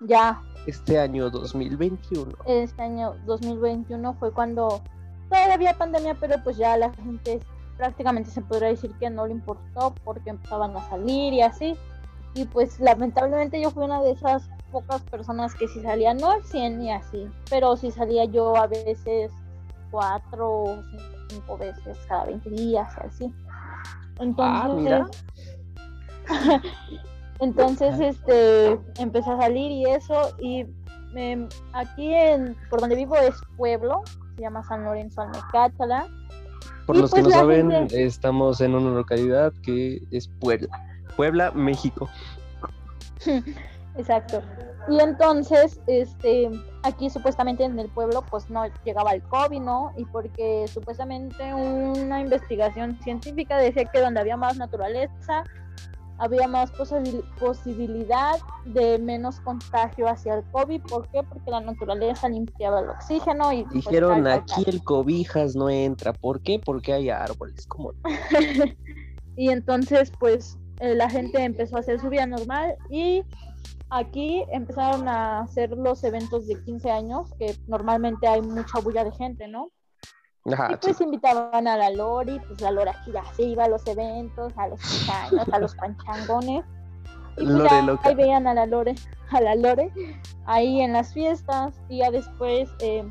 [0.00, 0.40] ya...
[0.66, 2.32] Este año 2021.
[2.46, 4.80] Este año 2021 fue cuando
[5.28, 7.40] todavía había pandemia, pero pues ya la gente
[7.76, 11.76] prácticamente se podría decir que no le importó porque empezaban a salir y así.
[12.34, 16.44] Y pues lamentablemente yo fui una de esas pocas personas que si salía no al
[16.44, 19.30] 100 y así, pero si salía yo a veces
[19.90, 20.82] cuatro o
[21.30, 23.34] cinco veces cada 20 días y así.
[24.18, 25.22] Entonces,
[26.28, 26.60] ah,
[27.40, 30.66] entonces este empecé a salir y eso y
[31.72, 34.02] aquí en por donde vivo es pueblo,
[34.34, 36.08] se llama San Lorenzo Almecátala.
[36.86, 40.68] Por los que pues no saben, estamos en una localidad que es Puebla.
[41.16, 42.08] Puebla, México.
[43.96, 44.42] Exacto.
[44.88, 46.50] Y entonces, este,
[46.82, 49.92] aquí supuestamente en el pueblo, pues no llegaba el COVID, ¿no?
[49.96, 55.44] Y porque supuestamente una investigación científica decía que donde había más naturaleza,
[56.18, 56.70] había más
[57.40, 60.82] posibilidad de menos contagio hacia el COVID.
[60.82, 61.22] ¿Por qué?
[61.22, 63.64] Porque la naturaleza limpiaba el oxígeno y...
[63.64, 66.12] Pues, Dijeron, aquí el cobijas no entra.
[66.12, 66.58] ¿Por qué?
[66.58, 67.66] Porque hay árboles.
[67.66, 67.92] ¿Cómo?
[69.36, 73.22] y entonces, pues, eh, la gente empezó a hacer su vida normal y
[73.90, 79.12] aquí empezaron a hacer los eventos de 15 años, que normalmente hay mucha bulla de
[79.12, 79.70] gente, ¿no?
[80.46, 83.86] y pues invitaban a la Lori, pues la Lora aquí ya se iba a los
[83.86, 86.64] eventos, a los años, a los panchangones.
[87.38, 88.94] Y pues ahí veían a la Lore,
[89.30, 89.90] a la Lore,
[90.44, 93.08] ahí en las fiestas, y ya después eh,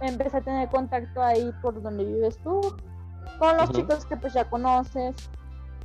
[0.00, 2.60] empecé a tener contacto ahí por donde vives tú,
[3.38, 5.14] con los chicos que pues ya conoces,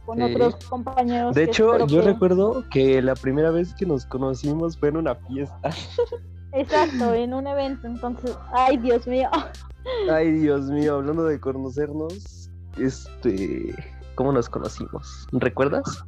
[0.10, 1.36] con otros compañeros.
[1.36, 5.70] De hecho, yo recuerdo que la primera vez que nos conocimos fue en una fiesta.
[6.52, 9.30] Exacto, en un evento, entonces, ay Dios mío.
[10.12, 13.74] Ay Dios mío, hablando de conocernos, este,
[14.16, 15.26] ¿cómo nos conocimos?
[15.32, 16.04] ¿Recuerdas?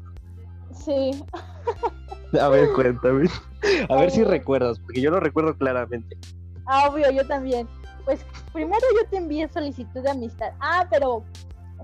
[0.74, 1.24] Sí.
[2.40, 3.30] A ver, cuéntame.
[3.90, 6.18] A ver si recuerdas, porque yo lo recuerdo claramente.
[6.66, 7.68] Ah, obvio, yo también.
[8.04, 10.52] Pues primero yo te envié solicitud de amistad.
[10.60, 11.24] Ah, pero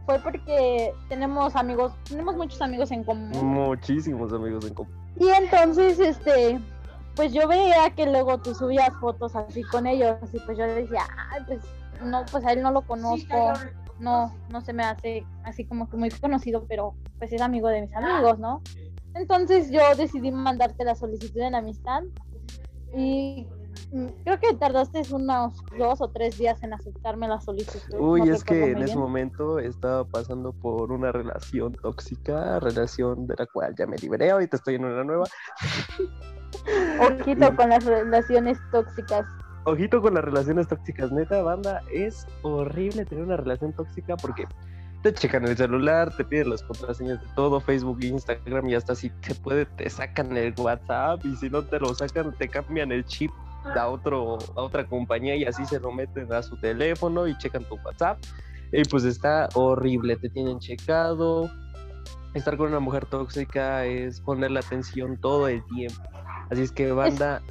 [0.07, 3.29] fue porque tenemos amigos, tenemos muchos amigos en común.
[3.45, 4.93] Muchísimos amigos en común.
[5.19, 6.61] Y entonces, este,
[7.13, 11.01] pues yo veía que luego tú subías fotos así con ellos, y pues yo decía,
[11.29, 11.59] ay, pues
[12.01, 13.51] no, pues a él no lo conozco,
[13.99, 17.81] no, no se me hace así como que muy conocido, pero pues es amigo de
[17.81, 18.61] mis amigos, ¿no?
[19.13, 22.03] Entonces yo decidí mandarte la solicitud de amistad
[22.95, 23.45] y
[24.23, 27.97] creo que tardaste unos dos o tres días en aceptarme la solicitud.
[27.99, 33.45] Uy, es que en ese momento estaba pasando por una relación tóxica, relación de la
[33.45, 35.25] cual ya me liberé, ahorita estoy en una nueva.
[36.99, 39.25] Ojito con las relaciones tóxicas.
[39.65, 44.45] Ojito con las relaciones tóxicas, neta, banda, es horrible tener una relación tóxica porque
[45.03, 49.09] te checan el celular, te piden las contraseñas de todo, Facebook, Instagram y hasta si
[49.09, 53.05] te puede, te sacan el WhatsApp y si no te lo sacan, te cambian el
[53.05, 53.31] chip
[53.75, 57.63] a, otro, a otra compañía y así se lo meten a su teléfono y checan
[57.65, 58.19] tu WhatsApp.
[58.71, 61.49] Y pues está horrible, te tienen checado.
[62.33, 66.03] Estar con una mujer tóxica es ponerle atención todo el tiempo.
[66.49, 67.41] Así es que banda,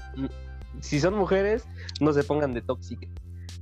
[0.81, 1.67] si son mujeres,
[2.01, 3.07] no se pongan de tóxica.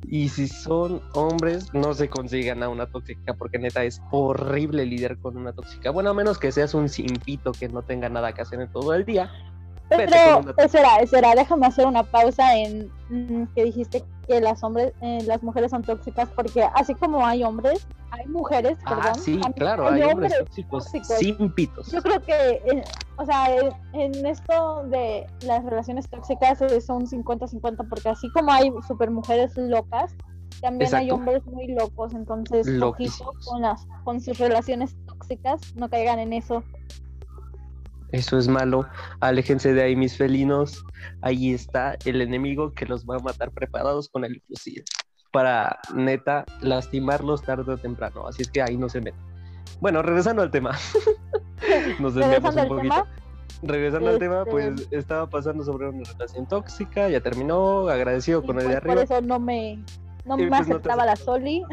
[0.07, 5.17] Y si son hombres, no se consigan a una tóxica, porque neta es horrible lidiar
[5.19, 5.91] con una tóxica.
[5.91, 8.95] Bueno, a menos que seas un simpito que no tenga nada que hacer en todo
[8.95, 9.31] el día.
[9.97, 15.19] Pero, espera, espera, déjame hacer una pausa en mm, que dijiste que las hombres, eh,
[15.27, 19.15] las mujeres son tóxicas, porque así como hay hombres, hay mujeres, ah, perdón.
[19.17, 20.85] sí, claro, hay, hombres, tóxicos,
[21.19, 21.91] sin pitos.
[21.91, 22.85] Yo creo que, eh,
[23.17, 23.49] o sea,
[23.93, 29.57] en esto de las relaciones tóxicas es un 50-50, porque así como hay super mujeres
[29.57, 30.15] locas,
[30.61, 32.67] también hay hombres muy locos, entonces,
[33.47, 36.63] con, las, con sus relaciones tóxicas, no caigan en eso.
[38.15, 38.87] Eso es malo.
[39.19, 40.85] Aléjense de ahí, mis felinos.
[41.21, 44.85] Ahí está el enemigo que los va a matar preparados con el fusil.
[45.33, 48.29] Para neta lastimarlos tarde o temprano.
[48.29, 49.21] Así es que ahí no se meten.
[49.81, 50.79] Bueno, regresando al tema.
[51.99, 53.05] Nos desviamos un poquito.
[53.65, 58.61] Regresando al tema, pues este estaba pasando sobre una relación tóxica, ya terminó, agradecido con
[58.61, 58.95] el de pues, arriba.
[58.95, 59.83] Por eso no me,
[60.25, 61.65] no me pues, aceptaba la Soli.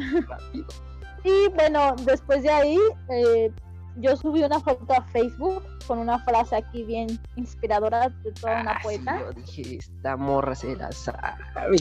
[1.23, 3.51] y bueno, después de ahí, eh,
[3.97, 8.71] yo subí una foto a Facebook con una frase aquí bien inspiradora de toda una
[8.71, 9.19] ah, poeta.
[9.19, 11.77] yo dije, esta morra se la sabe.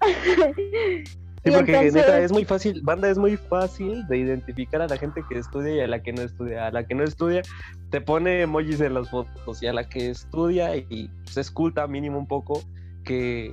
[1.42, 5.22] Sí, porque neta es muy fácil, banda es muy fácil de identificar a la gente
[5.26, 6.66] que estudia y a la que no estudia.
[6.66, 7.40] A la que no estudia
[7.88, 12.18] te pone emojis en las fotos y a la que estudia y se esculta mínimo
[12.18, 12.62] un poco,
[13.04, 13.50] que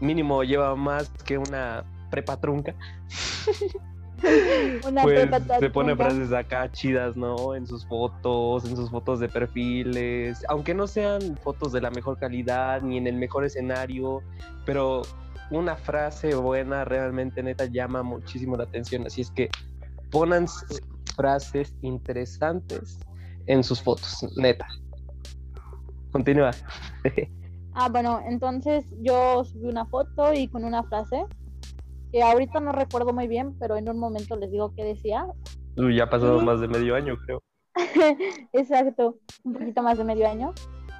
[0.00, 2.74] mínimo lleva más que una prepa trunca.
[4.86, 5.28] Una pues
[5.60, 7.54] se pone frases acá chidas, ¿no?
[7.54, 12.18] En sus fotos, en sus fotos de perfiles, aunque no sean fotos de la mejor
[12.18, 14.22] calidad ni en el mejor escenario,
[14.64, 15.02] pero
[15.50, 19.48] una frase buena realmente neta llama muchísimo la atención, así es que
[20.10, 20.46] ponan
[21.16, 22.98] frases interesantes
[23.46, 24.66] en sus fotos, neta.
[26.12, 26.50] Continúa.
[27.74, 31.24] ah, bueno, entonces yo subí una foto y con una frase
[32.12, 35.26] que ahorita no recuerdo muy bien, pero en un momento les digo qué decía.
[35.76, 37.42] ya ha pasado más de medio año, creo.
[38.52, 40.52] Exacto, un poquito más de medio año.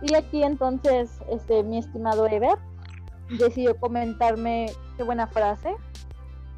[0.03, 2.57] Y aquí entonces, este, mi estimado Ever
[3.38, 4.66] decidió comentarme
[4.97, 5.75] qué buena frase.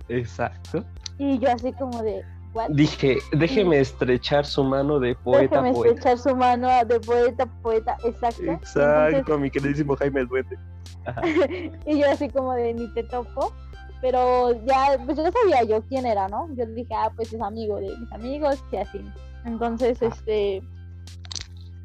[0.09, 0.85] Exacto.
[1.19, 2.25] Y yo así como de,
[2.71, 8.43] Dije, déjeme estrechar su mano de poeta déjeme estrechar su mano de poeta poeta, exacto.
[8.43, 10.59] Exacto, mi queridísimo Jaime el Duende.
[11.87, 13.53] y yo así como de, ni te topo
[14.01, 16.49] pero ya, pues yo sabía yo quién era, ¿no?
[16.55, 19.01] Yo dije, ah, pues es amigo de mis amigos y así.
[19.45, 20.07] Entonces, ah.
[20.07, 20.63] este,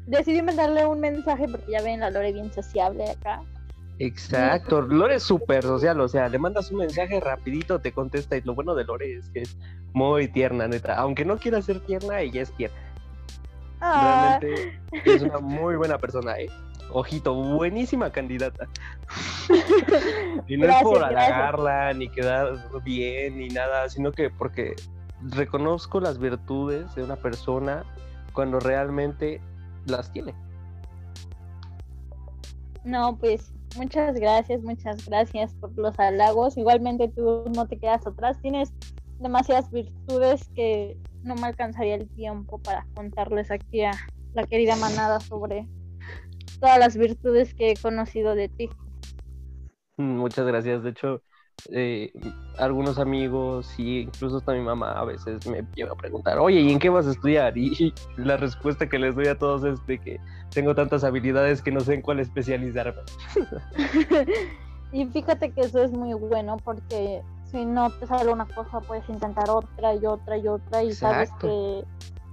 [0.06, 3.42] decidí mandarle un mensaje porque ya ven la Lore bien sociable acá.
[3.98, 8.42] Exacto, Lore es súper social, o sea, le mandas un mensaje rapidito, te contesta y
[8.42, 9.56] lo bueno de Lore es que es
[9.94, 10.96] muy tierna, neta.
[10.96, 12.76] Aunque no quiera ser tierna, ella es tierna.
[13.80, 14.38] Ah.
[14.40, 16.50] Realmente es una muy buena persona, ¿eh?
[16.96, 18.68] Ojito, buenísima candidata.
[20.48, 24.74] y no es por halagarla, ni quedar bien, ni nada, sino que porque
[25.20, 27.84] reconozco las virtudes de una persona
[28.32, 29.42] cuando realmente
[29.84, 30.34] las tiene.
[32.82, 36.56] No, pues muchas gracias, muchas gracias por los halagos.
[36.56, 38.72] Igualmente tú no te quedas atrás, tienes
[39.20, 43.92] demasiadas virtudes que no me alcanzaría el tiempo para contarles aquí a
[44.32, 45.66] la querida manada sobre
[46.60, 48.70] todas las virtudes que he conocido de ti.
[49.96, 50.82] Mm, muchas gracias.
[50.82, 51.22] De hecho,
[51.70, 52.12] eh,
[52.58, 56.72] algunos amigos y incluso hasta mi mamá a veces me llega a preguntar, oye, ¿y
[56.72, 57.56] en qué vas a estudiar?
[57.56, 61.72] Y, la respuesta que les doy a todos es de que tengo tantas habilidades que
[61.72, 63.02] no sé en cuál especializarme.
[64.92, 69.08] y fíjate que eso es muy bueno porque si no te sale una cosa, puedes
[69.08, 71.84] intentar otra y otra y otra y sabes que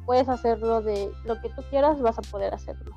[0.06, 2.96] puedes hacerlo de lo que tú quieras, vas a poder hacerlo.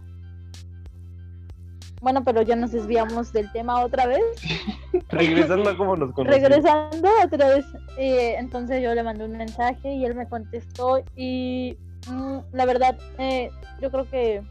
[2.00, 4.20] Bueno, pero ya nos desviamos del tema otra vez.
[5.08, 6.48] Regresando a cómo nos conocimos.
[6.48, 7.64] Regresando otra vez.
[7.96, 11.76] Eh, entonces yo le mandé un mensaje y él me contestó y
[12.08, 14.42] mm, la verdad, eh, yo creo que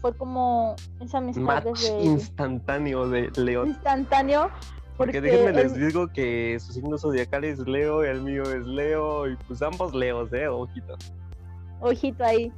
[0.00, 3.68] fue como esa amistad Match instantáneo de León.
[3.68, 4.50] Instantáneo.
[4.96, 9.28] Porque, déjenme les digo que su signo zodiacal es Leo y el mío es Leo
[9.30, 10.96] y pues ambos Leos, eh, ojito.
[11.80, 12.52] Ojito ahí.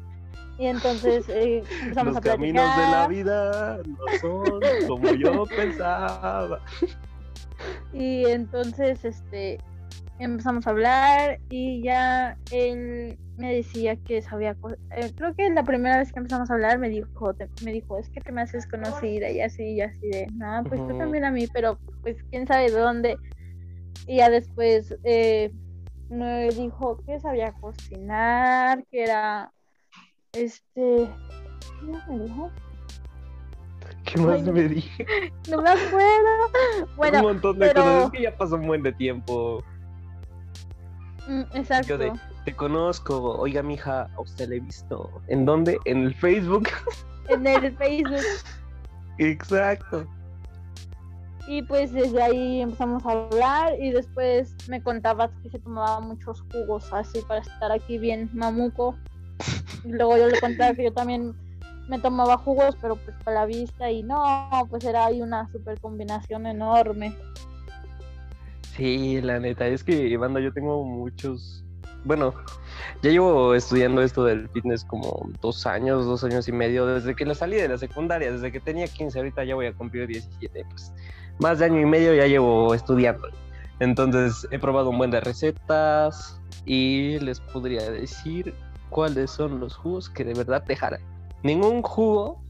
[0.61, 6.61] Y entonces eh, empezamos Los caminos de la vida no son como yo pensaba.
[7.95, 9.59] Y entonces este
[10.19, 14.55] empezamos a hablar y ya él me decía que sabía
[14.91, 18.11] eh, creo que la primera vez que empezamos a hablar me dijo me dijo es
[18.11, 21.31] que te me haces conocida y así y así de nada pues tú también a
[21.31, 23.17] mí pero pues quién sabe de dónde
[24.07, 25.53] y ya después eh,
[26.11, 29.51] me dijo que sabía cocinar que era
[30.33, 31.09] este.
[31.81, 32.51] ¿Qué más me dijo?
[34.05, 35.07] ¿Qué más me dije?
[35.51, 36.89] No me acuerdo.
[36.97, 38.05] Bueno, un montón de cosas.
[38.05, 39.65] Es que ya pasó un buen de tiempo.
[41.27, 41.99] Mm, exacto.
[42.45, 43.39] te conozco.
[43.39, 45.11] Oiga, mija, ¿a usted le he visto?
[45.29, 45.79] ¿En dónde?
[45.85, 46.69] En el Facebook.
[47.29, 48.25] En el Facebook.
[49.19, 50.05] Exacto.
[51.47, 56.43] Y pues desde ahí empezamos a hablar y después me contabas que se tomaba muchos
[56.51, 58.97] jugos así para estar aquí bien mamuco.
[59.85, 61.35] Luego yo le contaba que yo también
[61.89, 65.79] me tomaba jugos, pero pues para la vista y no, pues era ahí una super
[65.81, 67.15] combinación enorme.
[68.77, 71.65] Sí, la neta, es que banda, yo tengo muchos,
[72.05, 72.33] bueno,
[73.03, 77.27] ya llevo estudiando esto del fitness como dos años, dos años y medio, desde que
[77.27, 80.65] la salí de la secundaria, desde que tenía 15, ahorita ya voy a cumplir 17,
[80.71, 80.93] pues
[81.41, 83.29] más de año y medio ya llevo estudiando.
[83.81, 88.55] Entonces he probado un buen de recetas y les podría decir
[88.91, 91.01] cuáles son los jugos que de verdad te jalan.
[91.43, 92.43] Ningún jugo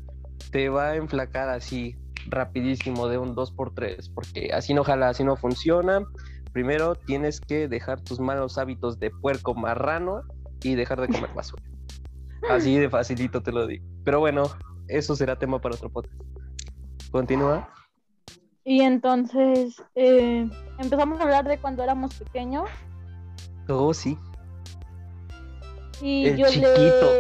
[0.51, 1.97] te va a enflacar así
[2.29, 6.03] rapidísimo de un 2x3, porque así no jala, así no funciona.
[6.53, 10.23] Primero tienes que dejar tus malos hábitos de puerco marrano
[10.63, 11.63] y dejar de comer basura.
[12.51, 13.85] Así de facilito te lo digo.
[14.03, 14.45] Pero bueno,
[14.89, 16.21] eso será tema para otro podcast.
[17.11, 17.69] Continúa.
[18.65, 22.69] Y entonces eh, empezamos a hablar de cuando éramos pequeños.
[23.69, 24.19] Oh, sí.
[26.03, 26.71] Y El yo chiquito.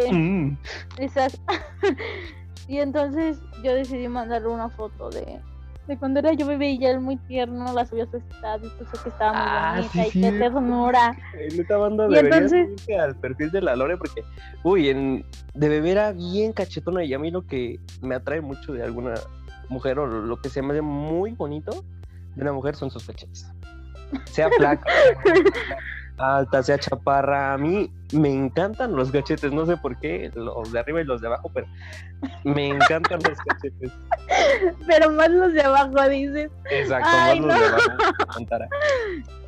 [0.06, 0.12] le.
[0.12, 0.58] Mm.
[0.98, 1.40] Esas-
[2.68, 5.40] y entonces yo decidí mandarle una foto de,
[5.86, 8.66] de cuando era yo bebé y ya él muy tierno la subió a su estado
[8.66, 10.20] y puso que estaba muy Ah, bonita sí, y sí.
[10.20, 11.16] qué ternura.
[11.34, 12.68] En esta banda Y entonces-
[12.98, 14.22] al perfil de la Lore porque,
[14.62, 15.24] uy, en,
[15.54, 19.14] de bebé era bien cachetona y a mí lo que me atrae mucho de alguna
[19.68, 21.84] mujer o lo que se me hace muy bonito
[22.34, 23.46] de una mujer son sus cachetes.
[24.24, 24.84] Sea flaca,
[26.20, 30.80] alta, sea chaparra, a mí me encantan los cachetes, no sé por qué, los de
[30.80, 31.66] arriba y los de abajo, pero
[32.44, 33.92] me encantan los cachetes.
[34.86, 36.50] Pero más los de abajo dices.
[36.70, 37.90] Exacto, Ay, más los de abajo.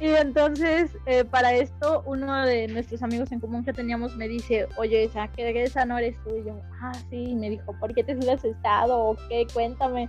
[0.00, 4.68] Y entonces, eh, para esto, uno de nuestros amigos en común que teníamos me dice,
[4.76, 6.36] oye, esa, que esa no eres tú.
[6.36, 7.30] Y yo, ah, sí.
[7.30, 8.96] Y me dijo, ¿por qué te subes estado?
[8.96, 9.46] ¿O qué?
[9.52, 10.08] Cuéntame.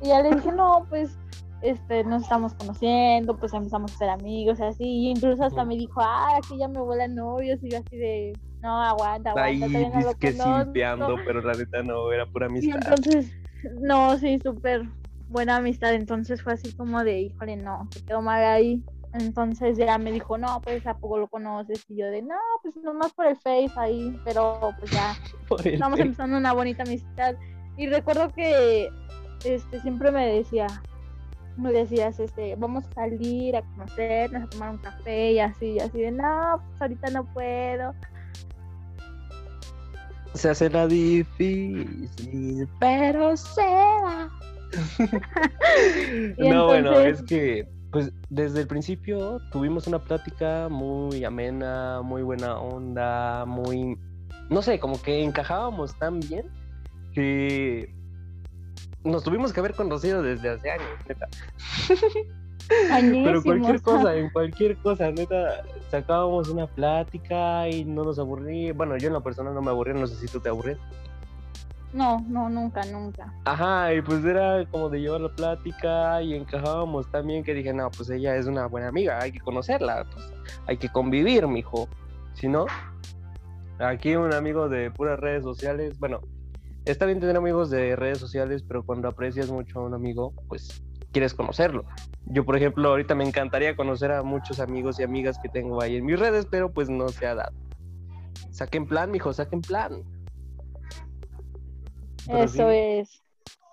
[0.00, 1.18] Y ya le dije, no, pues,
[1.62, 4.84] este, nos estamos conociendo, pues empezamos a ser amigos, así.
[4.84, 7.62] Y incluso hasta me dijo, ah, aquí ya me vuelan novios.
[7.62, 8.32] Y yo así de,
[8.62, 9.44] no, aguanta, aguanta.
[9.44, 10.64] Ahí todavía no lo que conozco".
[10.64, 12.76] simpeando, pero la neta no, era pura Y amistad.
[12.76, 13.32] entonces,
[13.80, 14.82] no, sí, súper
[15.28, 15.94] buena amistad.
[15.94, 18.82] Entonces fue así como de, híjole, no, se quedó mal ahí.
[19.14, 21.84] Entonces ya me dijo, no, pues ¿a poco lo conoces?
[21.88, 25.16] Y yo de, no, pues nomás por el Face ahí, pero pues ya
[25.64, 27.34] estamos empezando una bonita amistad.
[27.78, 28.90] Y recuerdo que
[29.44, 30.66] este siempre me decía,
[31.56, 35.78] me decías, este, vamos a salir a conocernos, a tomar un café y así, y
[35.80, 37.94] así de, no, pues ahorita no puedo.
[40.34, 44.30] Se hace la difícil, pero se va.
[46.38, 52.22] Y no, bueno, es que pues desde el principio tuvimos una plática muy amena, muy
[52.22, 53.96] buena onda, muy
[54.50, 56.46] no sé, como que encajábamos tan bien
[57.12, 57.95] que
[59.06, 61.28] nos tuvimos que haber conocido desde hace años, neta.
[62.68, 68.72] Pero cualquier cosa, en cualquier cosa, neta, sacábamos una plática y no nos aburría.
[68.72, 70.78] Bueno, yo en la persona no me aburría, no sé si tú te aburres.
[71.92, 73.32] No, no, nunca, nunca.
[73.44, 77.90] Ajá, y pues era como de llevar la plática y encajábamos también que dije, no,
[77.90, 80.26] pues ella es una buena amiga, hay que conocerla, pues
[80.66, 81.88] hay que convivir, mijo.
[82.34, 82.66] Si no,
[83.78, 86.20] aquí un amigo de puras redes sociales, bueno,
[86.86, 90.82] está bien tener amigos de redes sociales, pero cuando aprecias mucho a un amigo, pues
[91.12, 91.84] quieres conocerlo.
[92.26, 95.96] Yo, por ejemplo, ahorita me encantaría conocer a muchos amigos y amigas que tengo ahí
[95.96, 97.56] en mis redes, pero pues no se ha dado.
[98.50, 100.02] Saquen plan, mijo, saquen plan.
[102.26, 102.76] Pero Eso sí.
[102.76, 103.22] es.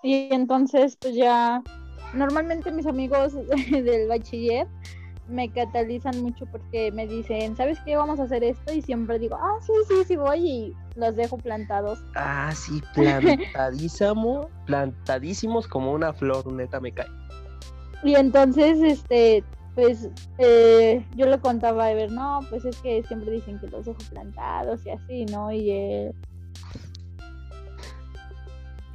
[0.02, 1.62] Y entonces, pues ya,
[2.12, 3.34] normalmente mis amigos
[3.70, 4.66] del bachiller
[5.28, 7.96] me catalizan mucho porque me dicen, ¿sabes qué?
[7.96, 11.38] Vamos a hacer esto y siempre digo, ah, sí, sí, sí voy y los dejo
[11.38, 11.98] plantados.
[12.14, 17.08] Ah, sí, plantadísimo, plantadísimos como una flor, neta me cae.
[18.02, 19.42] Y entonces, este,
[19.74, 20.08] pues
[20.38, 23.98] eh, yo le contaba a Ever, no, pues es que siempre dicen que los dejo
[24.10, 25.50] plantados y así, ¿no?
[25.50, 26.14] Y él...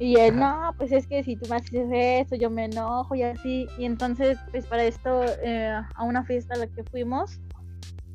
[0.00, 3.22] Y él, no, pues es que si tú me haces eso, yo me enojo y
[3.22, 3.66] así.
[3.76, 7.38] Y entonces, pues para esto, eh, a una fiesta a la que fuimos,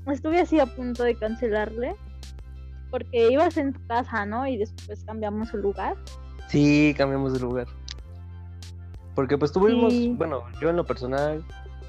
[0.08, 1.96] estuve así a punto de cancelarle,
[2.90, 4.48] porque ibas en tu casa, ¿no?
[4.48, 5.96] Y después cambiamos el lugar.
[6.48, 7.68] Sí, cambiamos de lugar.
[9.14, 10.14] Porque pues tuvimos, Sí.
[10.18, 11.46] bueno, yo en lo personal,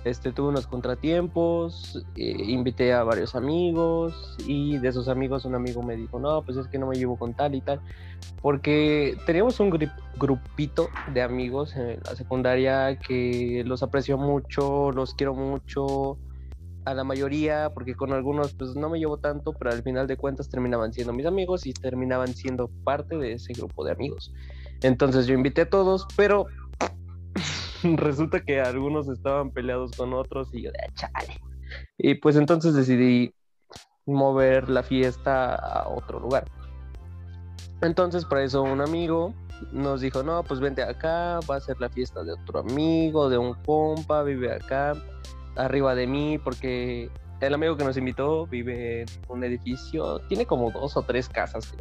[0.06, 5.82] este, tuve unos contratiempos, eh, invité a varios amigos y de esos amigos un amigo
[5.82, 7.80] me dijo, no, pues es que no me llevo con tal y tal,
[8.40, 9.76] porque teníamos un
[10.16, 16.18] grupito de amigos en la secundaria que los aprecio mucho, los quiero mucho,
[16.84, 20.16] a la mayoría, porque con algunos pues no me llevo tanto, pero al final de
[20.16, 24.32] cuentas terminaban siendo mis amigos y terminaban siendo parte de ese grupo de amigos.
[24.82, 26.46] Entonces yo invité a todos, pero
[27.96, 31.40] resulta que algunos estaban peleados con otros y yo de "Ah, chale.
[31.98, 33.34] Y pues entonces decidí
[34.06, 36.44] mover la fiesta a otro lugar.
[37.82, 39.34] Entonces para eso un amigo
[39.72, 43.38] nos dijo, no, pues vente acá, va a ser la fiesta de otro amigo, de
[43.38, 44.94] un compa, vive acá,
[45.56, 47.10] arriba de mí, porque
[47.40, 51.74] el amigo que nos invitó vive en un edificio, tiene como dos o tres casas,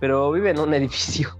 [0.00, 1.36] pero vive en un edificio.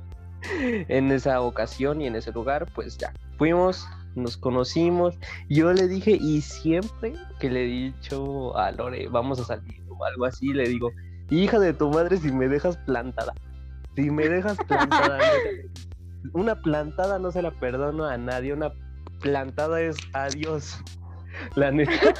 [0.88, 3.12] En esa ocasión y en ese lugar, pues ya
[3.42, 5.18] fuimos, nos conocimos.
[5.48, 10.04] Yo le dije, y siempre que le he dicho a Lore, vamos a salir o
[10.04, 10.92] algo así, le digo,
[11.28, 13.34] hija de tu madre, si me dejas plantada,
[13.96, 15.18] si me dejas plantada,
[16.34, 18.70] una plantada no se la perdono a nadie, una
[19.18, 20.80] plantada es adiós,
[21.56, 22.14] la neta.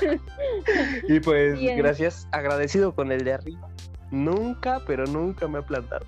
[1.09, 1.79] y pues Bien.
[1.79, 3.69] gracias, agradecido con el de arriba.
[4.11, 6.05] Nunca, pero nunca me ha plantado.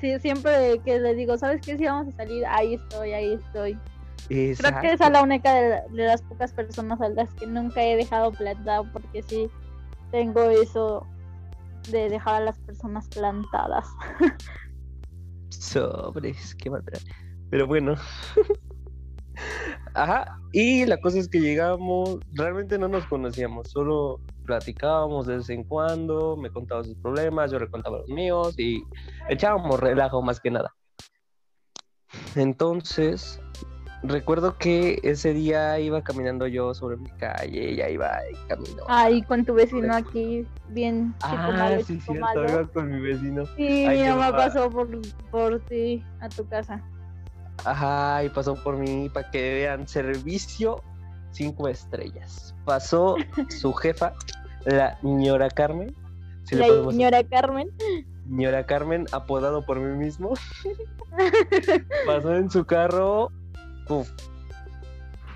[0.00, 1.76] Sí, siempre que le digo, ¿sabes qué?
[1.78, 3.78] Si vamos a salir, ahí estoy, ahí estoy.
[4.28, 7.96] Creo que esa es la única de, las pocas personas a las que nunca he
[7.96, 9.48] dejado plantado porque sí
[10.10, 11.06] tengo eso
[11.90, 13.86] de dejar a las personas plantadas.
[15.50, 16.82] Sobres, qué mal.
[17.50, 17.94] Pero bueno.
[19.96, 25.48] Ajá, y la cosa es que llegamos, realmente no nos conocíamos, solo platicábamos de vez
[25.48, 28.84] en cuando, me contaba sus problemas, yo le contaba los míos y
[29.30, 30.74] echábamos relajo más que nada.
[32.34, 33.40] Entonces,
[34.02, 38.82] recuerdo que ese día iba caminando yo sobre mi calle, ella iba en camino.
[38.88, 43.46] Ay, con tu vecino aquí, bien ah, sí, cierto, iba con mi vecino.
[43.56, 44.88] Sí, mi mamá pasó por,
[45.30, 46.82] por ti a tu casa.
[47.64, 50.82] Ajá, y pasó por mí para que vean servicio
[51.30, 52.54] cinco estrellas.
[52.64, 53.16] Pasó
[53.48, 54.14] su jefa,
[54.64, 55.94] la señora Carmen.
[56.50, 57.70] la señora Carmen.
[58.28, 60.34] Señora Carmen, apodado por mí mismo.
[62.06, 63.30] pasó en su carro.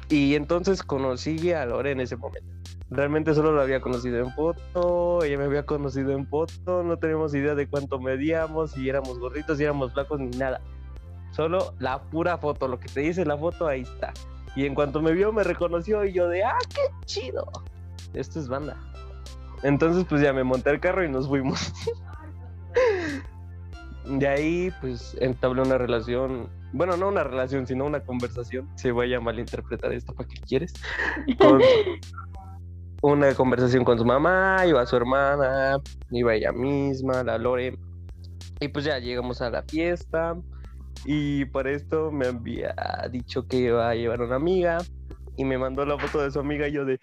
[0.08, 2.50] Y entonces conocí a Lore en ese momento.
[2.90, 7.32] Realmente solo lo había conocido en foto, ella me había conocido en foto, no teníamos
[7.32, 10.60] idea de cuánto medíamos, si éramos gorritos, si éramos flacos, ni nada.
[11.30, 14.12] Solo la pura foto, lo que te dice la foto, ahí está.
[14.56, 17.50] Y en cuanto me vio, me reconoció y yo de, ah, qué chido.
[18.14, 18.76] Esto es banda.
[19.62, 21.72] Entonces, pues ya me monté al carro y nos fuimos.
[24.06, 26.48] de ahí, pues entablé una relación.
[26.72, 28.68] Bueno, no una relación, sino una conversación.
[28.76, 30.74] Se vaya a malinterpretar esto para que quieres.
[33.02, 37.78] una conversación con su mamá, iba su hermana, iba ella misma, la Lore.
[38.60, 40.36] Y pues ya llegamos a la fiesta.
[41.04, 42.74] Y para esto me había
[43.10, 44.78] dicho que iba a llevar una amiga
[45.36, 46.98] y me mandó la foto de su amiga y yo de,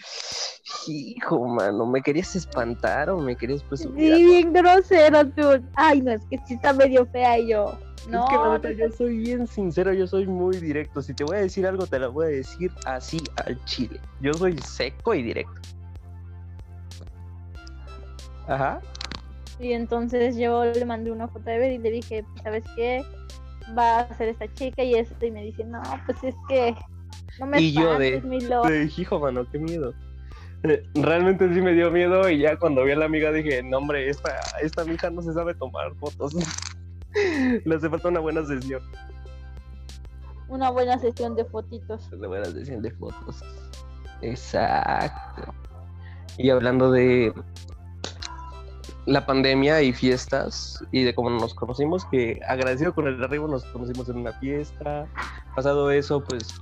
[0.87, 5.63] hijo, mano, ¿me querías espantar o me querías pues Sí, bien grosero tú.
[5.75, 7.77] Ay, no, es que sí está medio fea y yo.
[8.09, 11.01] No, es que la verdad yo soy bien sincero, yo soy muy directo.
[11.01, 13.99] Si te voy a decir algo, te lo voy a decir así al chile.
[14.21, 15.61] Yo soy seco y directo.
[18.47, 18.79] Ajá.
[19.59, 23.03] Y entonces yo le mandé una foto de ver y le dije, ¿sabes qué?
[23.77, 26.75] Va a ser esta chica y esto y me dice, no, pues es que
[27.39, 29.93] no me Y yo de, de, hijo, mano, qué miedo.
[30.63, 33.77] Eh, realmente sí me dio miedo y ya cuando vi a la amiga dije, no
[33.77, 36.35] hombre, esta, esta mija no se sabe tomar fotos.
[37.65, 38.81] Le hace falta una buena sesión.
[40.49, 42.09] Una buena sesión de fotitos.
[42.11, 43.43] Una buena sesión de fotos.
[44.21, 45.53] Exacto.
[46.37, 47.33] Y hablando de
[49.07, 53.63] la pandemia y fiestas y de cómo nos conocimos, que agradecido con el arribo nos
[53.65, 55.07] conocimos en una fiesta.
[55.55, 56.61] Pasado eso, pues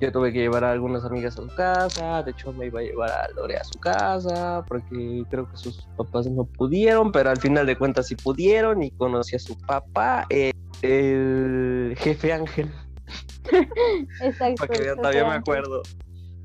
[0.00, 2.82] yo tuve que llevar a algunas amigas a su casa, de hecho me iba a
[2.84, 7.38] llevar a Lore a su casa, porque creo que sus papás no pudieron, pero al
[7.38, 12.72] final de cuentas sí pudieron y conocí a su papá, el, jefe Ángel.
[14.20, 14.66] Exacto.
[14.66, 15.82] Para que todavía me acuerdo.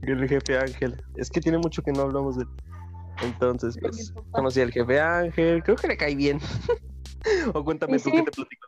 [0.02, 1.00] El jefe Ángel.
[1.16, 2.46] Es que tiene mucho que no hablamos de
[3.24, 6.40] entonces, pues, conocí al jefe Ángel, creo que le cae bien.
[7.54, 8.68] o cuéntame tú qué te platico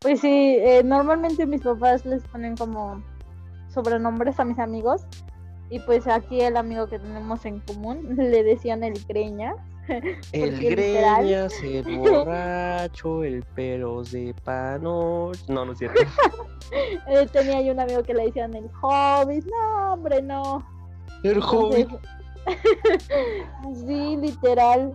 [0.00, 3.02] Pues sí, eh, normalmente mis papás les ponen como
[3.68, 5.02] sobrenombres a mis amigos.
[5.70, 9.54] Y pues aquí el amigo que tenemos en común le decían el greña.
[10.32, 15.32] El greñas, el borracho, el pelos de pano.
[15.48, 16.02] No, no es cierto.
[17.08, 19.46] Eh, tenía yo un amigo que le decían el hobbit.
[19.46, 20.62] No, hombre, no.
[21.24, 21.88] El hobbit.
[23.86, 24.92] sí, literal.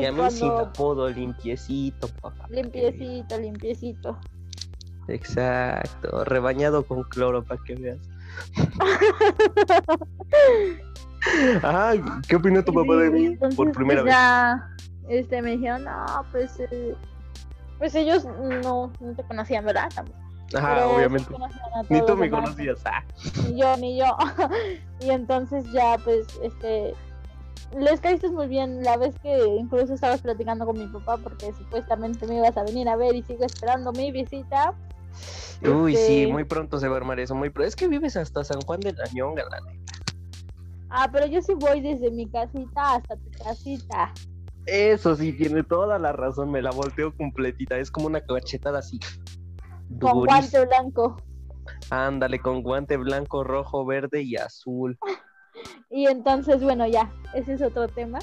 [0.00, 2.46] y a mí sin apodo, limpiecito, papá.
[2.48, 4.18] Limpiecito, limpiecito.
[5.08, 7.98] Exacto, rebañado con cloro para que veas.
[12.28, 14.68] ¿qué opinó tu papá de mí por primera pues ya,
[15.08, 16.94] Este, me dijeron, no, pues, eh,
[17.78, 19.88] pues ellos no, no te conocían, ¿verdad?
[20.54, 21.32] Ajá, obviamente.
[21.88, 22.80] Ni tú me conocías.
[22.84, 23.04] Ah.
[23.46, 24.06] Ni yo, ni yo.
[25.00, 26.94] y entonces ya, pues, este,
[27.78, 32.26] les caíste muy bien la vez que incluso estabas platicando con mi papá porque supuestamente
[32.26, 34.74] me ibas a venir a ver y sigo esperando mi visita.
[35.62, 37.68] Uy, sí, este muy pronto se va a armar eso, muy pronto.
[37.68, 39.58] Es que vives hasta San Juan de la Ñonga, la
[40.88, 44.12] Ah, pero yo sí voy desde mi casita hasta tu casita.
[44.66, 48.98] Eso sí, tiene toda la razón, me la volteo completita, es como una cachetada así.
[49.98, 51.16] Con guante blanco.
[51.90, 54.98] Ándale, con guante blanco, rojo, verde y azul.
[55.90, 58.18] y entonces, bueno, ya, ese es otro tema.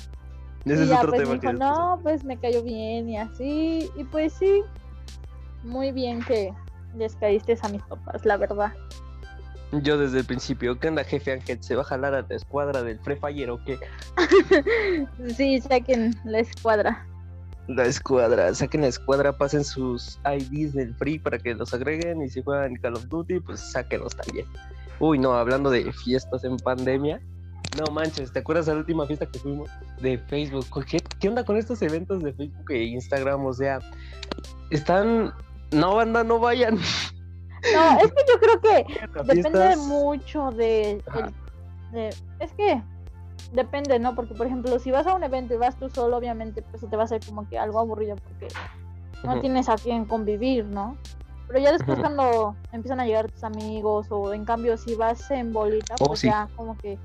[0.66, 1.34] Ese es otro pues, tema.
[1.36, 3.90] dijo, no, pues me cayó bien y así.
[3.96, 4.64] Y pues sí,
[5.64, 6.54] muy bien que
[6.96, 8.74] les caíste a mis papás, la verdad.
[9.72, 11.62] Yo desde el principio, ¿qué onda, jefe Ángel?
[11.62, 13.78] ¿Se va a jalar a la escuadra del Free Fire o qué?
[15.36, 17.06] sí, saquen la escuadra.
[17.68, 22.30] La escuadra, saquen la escuadra, pasen sus IDs del free para que los agreguen y
[22.30, 24.46] si juegan Call of Duty, pues sáquenlos también.
[25.00, 27.22] Uy, no, hablando de fiestas en pandemia.
[27.78, 29.70] No manches, ¿te acuerdas de la última fiesta que fuimos
[30.02, 30.66] de Facebook?
[30.86, 33.46] ¿Qué, qué onda con estos eventos de Facebook e Instagram?
[33.46, 33.80] O sea,
[34.72, 35.34] están...
[35.72, 36.78] No, banda, no vayan.
[37.74, 41.04] No, es que yo creo que depende mucho de,
[41.92, 42.10] de,
[42.40, 42.82] Es que
[43.52, 44.16] depende, ¿no?
[44.16, 46.96] Porque, por ejemplo, si vas a un evento y vas tú solo, obviamente, pues te
[46.96, 48.48] va a hacer como que algo aburrido porque
[49.24, 50.98] no tienes a quién convivir, ¿no?
[51.48, 55.54] Pero ya después cuando empiezan a llegar tus amigos o en cambio si vas en
[55.54, 57.00] bolita, oh, pues ya como que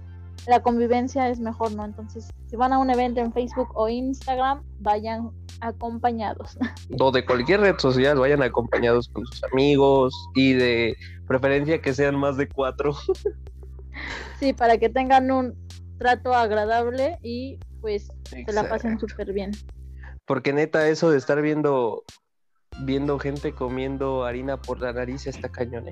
[0.49, 1.85] la convivencia es mejor, ¿no?
[1.85, 5.31] Entonces, si van a un evento en Facebook o Instagram, vayan
[5.61, 6.59] acompañados.
[7.01, 10.97] O de cualquier red social, vayan acompañados con sus amigos y de
[11.29, 12.95] preferencia que sean más de cuatro.
[14.41, 15.55] Sí, para que tengan un
[16.03, 19.53] trato agradable y pues se la pasen súper bien.
[20.27, 22.05] Porque neta, eso de estar viendo
[22.81, 25.87] viendo gente comiendo harina por la nariz está cañón.
[25.89, 25.91] ¿eh?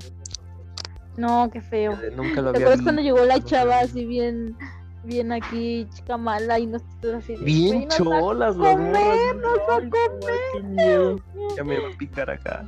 [1.17, 1.97] No, qué feo.
[2.15, 4.57] nunca lo ¿Te acuerdas cuando llegó la chava así bien,
[5.03, 6.81] bien aquí, chica mala y nos
[7.15, 7.35] así?
[7.37, 9.35] Bien cholas, las morras.
[9.35, 11.15] Nos a comer.
[11.55, 12.65] Ya me va a picar acá.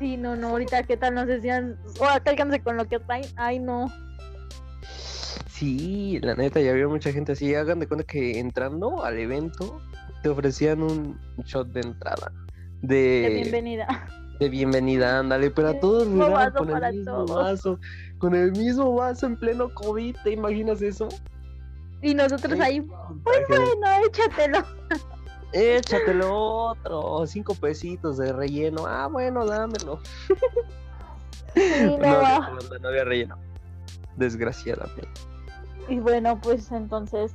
[0.00, 3.26] Sí, no, no, ahorita qué tal nos decían, o oh, cálcanse con lo que traen.
[3.36, 3.92] Ay, no.
[5.64, 7.54] Sí, la neta, ya había mucha gente así.
[7.54, 9.80] Hagan de cuenta que entrando al evento
[10.22, 12.30] te ofrecían un shot de entrada.
[12.82, 14.06] De, de bienvenida
[14.38, 17.78] de bienvenida, ándale, pero a todos con el mismo vaso,
[18.18, 21.08] con el mismo vaso en pleno COVID, ¿te imaginas eso?
[22.02, 22.82] Y nosotros ahí,
[23.22, 24.58] pues bueno, échatelo.
[25.52, 26.34] Échatelo
[26.72, 28.84] otro, cinco pesitos de relleno.
[28.86, 30.00] Ah, bueno, dámelo.
[31.56, 33.38] no, no, no había relleno.
[34.16, 35.33] Desgraciadamente.
[35.88, 37.32] Y bueno, pues entonces,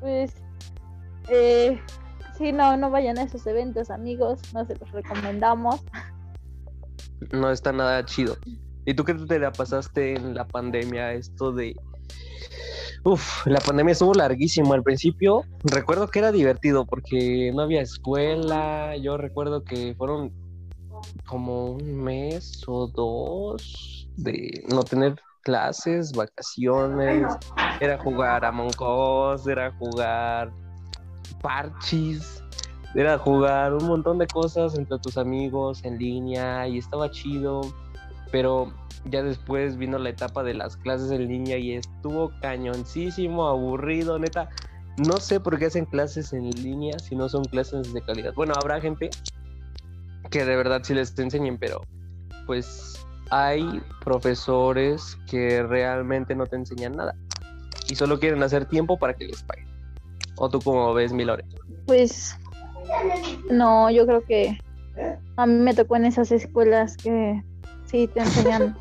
[0.00, 0.32] pues,
[1.28, 1.80] eh,
[2.38, 4.40] Sí, no, no vayan a esos eventos, amigos.
[4.52, 5.80] No se los recomendamos.
[7.32, 8.36] No está nada chido.
[8.84, 11.14] ¿Y tú qué te la pasaste en la pandemia?
[11.14, 11.74] Esto de.
[13.04, 15.42] Uf, la pandemia estuvo larguísimo al principio.
[15.64, 18.94] Recuerdo que era divertido porque no había escuela.
[18.98, 20.30] Yo recuerdo que fueron
[21.24, 25.16] como un mes o dos de no tener
[25.46, 27.24] clases, vacaciones.
[27.78, 30.50] Era jugar a Us, era jugar
[31.40, 32.42] parchis,
[32.96, 37.60] era jugar un montón de cosas entre tus amigos en línea y estaba chido,
[38.32, 38.72] pero
[39.04, 44.48] ya después vino la etapa de las clases en línea y estuvo cañoncísimo, aburrido, neta.
[44.96, 48.34] No sé por qué hacen clases en línea si no son clases de calidad.
[48.34, 49.10] Bueno, habrá gente
[50.28, 51.82] que de verdad sí les enseñen, pero
[52.46, 52.95] pues
[53.30, 57.14] hay profesores que realmente no te enseñan nada
[57.88, 59.66] y solo quieren hacer tiempo para que les paguen.
[60.36, 61.44] ¿O tú cómo ves, Milore?
[61.86, 62.36] Pues
[63.50, 64.58] no, yo creo que
[65.36, 67.42] a mí me tocó en esas escuelas que
[67.84, 68.76] sí te enseñan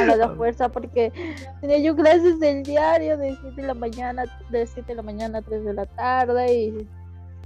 [0.00, 1.12] a la fuerza porque
[1.60, 5.38] tenía yo clases del diario de 7 de la mañana, de 7 de la mañana
[5.38, 6.88] a 3 de la tarde y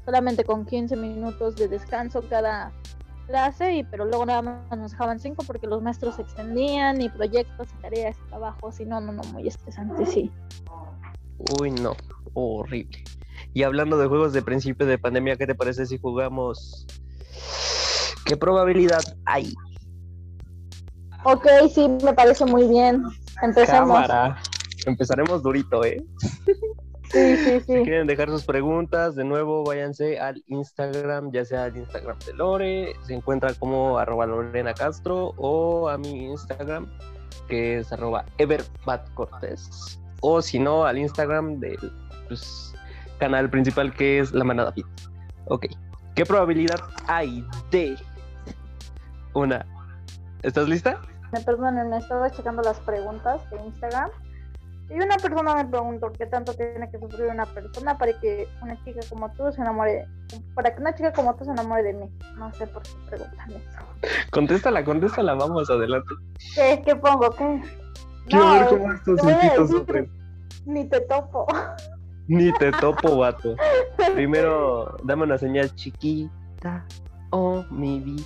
[0.04, 2.72] solamente con 15 minutos de descanso cada
[3.26, 7.08] clase y pero luego nada más nos dejaban 5 porque los maestros se extendían y
[7.08, 10.30] proyectos y tareas y trabajos y no, no, no, muy estresante, sí.
[11.60, 11.96] Uy, no,
[12.34, 13.04] horrible.
[13.52, 16.86] Y hablando de juegos de principio de pandemia, ¿qué te parece si jugamos?
[18.24, 19.52] ¿Qué probabilidad hay?
[21.24, 23.02] Ok, sí, me parece muy bien.
[23.42, 24.00] Empezamos.
[24.00, 24.38] Cámara.
[24.86, 26.04] Empezaremos durito, ¿eh?
[27.14, 27.78] Sí, sí, sí.
[27.78, 32.32] Si quieren dejar sus preguntas, de nuevo váyanse al Instagram, ya sea al Instagram de
[32.34, 36.90] Lore, se encuentra como arroba Lorena Castro o a mi Instagram,
[37.48, 41.92] que es arroba Everbatcortés, o si no, al Instagram del
[42.26, 42.74] pues,
[43.18, 44.86] canal principal que es la manada fit.
[45.44, 45.66] Ok.
[46.16, 47.96] ¿Qué probabilidad hay de
[49.34, 49.64] una?
[50.42, 51.00] ¿Estás lista?
[51.32, 54.10] Me perdonen, me estaba checando las preguntas de Instagram.
[54.90, 58.82] Y una persona me preguntó qué tanto tiene que sufrir una persona para que una
[58.84, 60.06] chica como tú se enamore,
[60.54, 62.10] para que una chica como tú se enamore de mí.
[62.36, 63.78] No sé por qué preguntan eso.
[64.30, 66.14] Contéstala, contéstala, vamos adelante.
[66.54, 67.30] ¿Qué, qué pongo?
[67.30, 67.62] ¿Qué?
[68.26, 69.20] Quiero ver cómo estos
[70.66, 71.46] Ni te topo.
[72.26, 73.54] Ni te topo, vato.
[74.14, 76.84] Primero, dame una señal chiquita.
[77.30, 78.24] Oh, mi vida.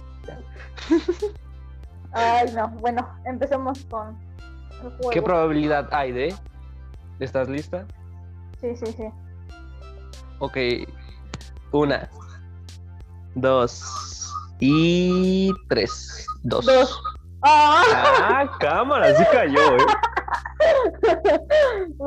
[2.12, 2.68] Ay, no.
[2.80, 4.16] Bueno, empecemos con
[4.82, 5.10] el juego.
[5.10, 6.34] ¿Qué probabilidad hay de?
[7.20, 7.86] ¿Estás lista?
[8.60, 9.04] Sí, sí, sí.
[10.38, 10.56] Ok.
[11.72, 12.08] Una,
[13.34, 16.26] dos y tres.
[16.42, 16.66] Dos.
[16.66, 17.00] Dos.
[17.42, 19.86] Ah, ah cámara, sí cayó, ¿eh?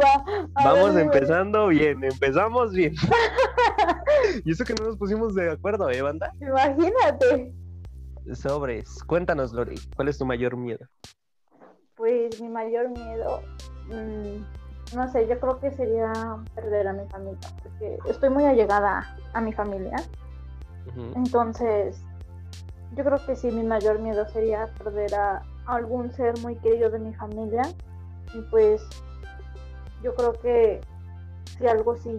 [0.64, 2.96] Vamos empezando bien, empezamos bien.
[4.46, 6.34] y eso que no nos pusimos de acuerdo, ¿eh, banda?
[6.42, 7.54] Imagínate.
[8.34, 9.02] Sobres.
[9.06, 10.86] Cuéntanos, Lori, ¿cuál es tu mayor miedo?
[12.02, 13.42] Pues mi mayor miedo,
[13.86, 16.12] mm, no sé, yo creo que sería
[16.56, 19.98] perder a mi familia, porque estoy muy allegada a mi familia.
[21.16, 22.02] Entonces,
[22.96, 26.98] yo creo que sí, mi mayor miedo sería perder a algún ser muy querido de
[26.98, 27.62] mi familia.
[28.34, 28.82] Y pues,
[30.02, 30.82] yo creo que
[31.60, 32.18] si algo sí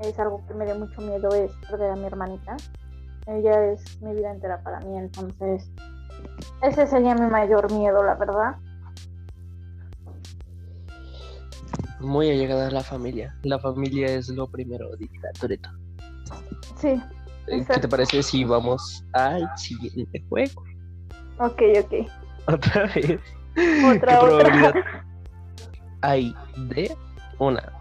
[0.00, 2.56] es algo que me da mucho miedo es perder a mi hermanita.
[3.28, 5.70] Ella es mi vida entera para mí, entonces
[6.62, 8.56] ese sería mi mayor miedo, la verdad.
[12.00, 13.36] Muy allegada a la familia.
[13.42, 14.88] La familia es lo primero,
[15.38, 15.70] Toreto.
[16.76, 17.00] Sí.
[17.46, 20.62] Eh, ¿Qué te parece si vamos al siguiente juego?
[21.38, 21.92] Ok, ok.
[22.46, 23.20] Otra vez.
[23.84, 24.74] Otra, ¿Qué probabilidad
[26.02, 26.96] hay de
[27.38, 27.72] una,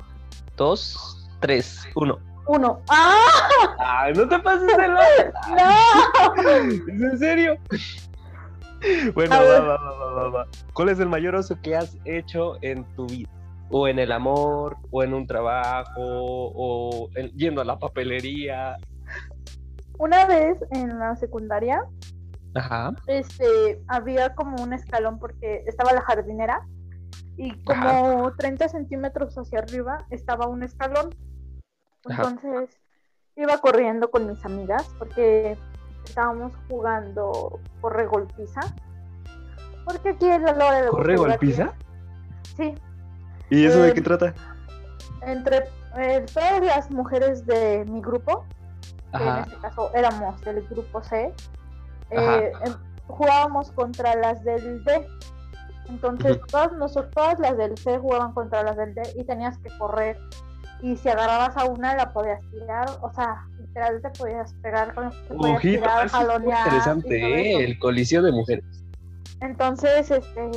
[0.57, 2.19] dos, tres, uno?
[2.47, 2.81] Uno.
[2.89, 3.47] ¡Ah!
[3.77, 5.01] ¡Ay, no te pases de la...
[6.35, 6.43] ¡No!
[6.71, 7.57] ¿Es en serio?
[9.13, 10.47] Bueno, va, va, va, va, va.
[10.73, 13.29] ¿Cuál es el mayor oso que has hecho en tu vida?
[13.69, 18.77] O en el amor, o en un trabajo, o yendo a la papelería.
[19.97, 21.83] Una vez en la secundaria,
[22.55, 22.93] Ajá.
[23.07, 26.65] este, había como un escalón porque estaba la jardinera
[27.37, 31.15] y como 30 centímetros hacia arriba estaba un escalón.
[32.07, 32.69] Entonces
[33.35, 35.57] iba corriendo con mis amigas porque
[36.05, 38.61] estábamos jugando corre golpiza.
[39.85, 41.73] Porque aquí es la hora de ¿Corre golpiza?
[42.57, 42.75] Sí,
[43.49, 44.33] ¿Y eso de qué trata?
[45.25, 45.63] Entre
[45.97, 48.45] eh, todas las mujeres de mi grupo,
[49.15, 51.33] que en este caso éramos del grupo C,
[52.11, 52.73] eh, em,
[53.07, 55.07] jugábamos contra las del D.
[55.89, 59.69] Entonces, todas, nosotros, todas las del C jugaban contra las del D y tenías que
[59.79, 60.17] correr.
[60.81, 62.87] Y si agarrabas a una, la podías tirar.
[63.01, 67.63] O sea, literal te podías pegar con podías tirar, interesante, ¿eh?
[67.63, 68.63] el coliseo de mujeres.
[69.41, 70.51] Entonces, este,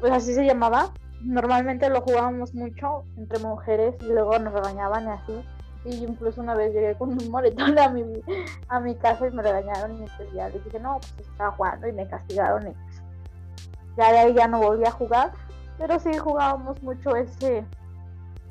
[0.00, 0.90] pues así se llamaba
[1.22, 5.44] normalmente lo jugábamos mucho entre mujeres y luego nos regañaban y así.
[5.84, 8.02] Y incluso una vez llegué con un moretón a mi,
[8.68, 11.88] a mi casa y me regañaron y pues ya les dije, no, pues estaba jugando
[11.88, 13.02] y me castigaron y pues
[13.96, 15.32] ya de ahí ya no volví a jugar.
[15.78, 17.64] Pero sí jugábamos mucho ese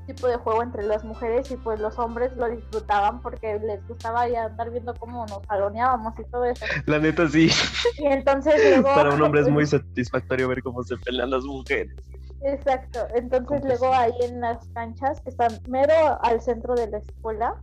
[0.07, 4.27] tipo de juego entre las mujeres y pues los hombres lo disfrutaban porque les gustaba
[4.27, 6.65] ya andar viendo cómo nos jaloneábamos y todo eso.
[6.85, 7.51] La neta sí.
[7.97, 8.95] Y entonces luego...
[8.95, 11.93] Para un hombre es muy satisfactorio ver cómo se pelean las mujeres.
[12.41, 17.55] Exacto, entonces luego ahí en las canchas que están mero al centro de la escuela,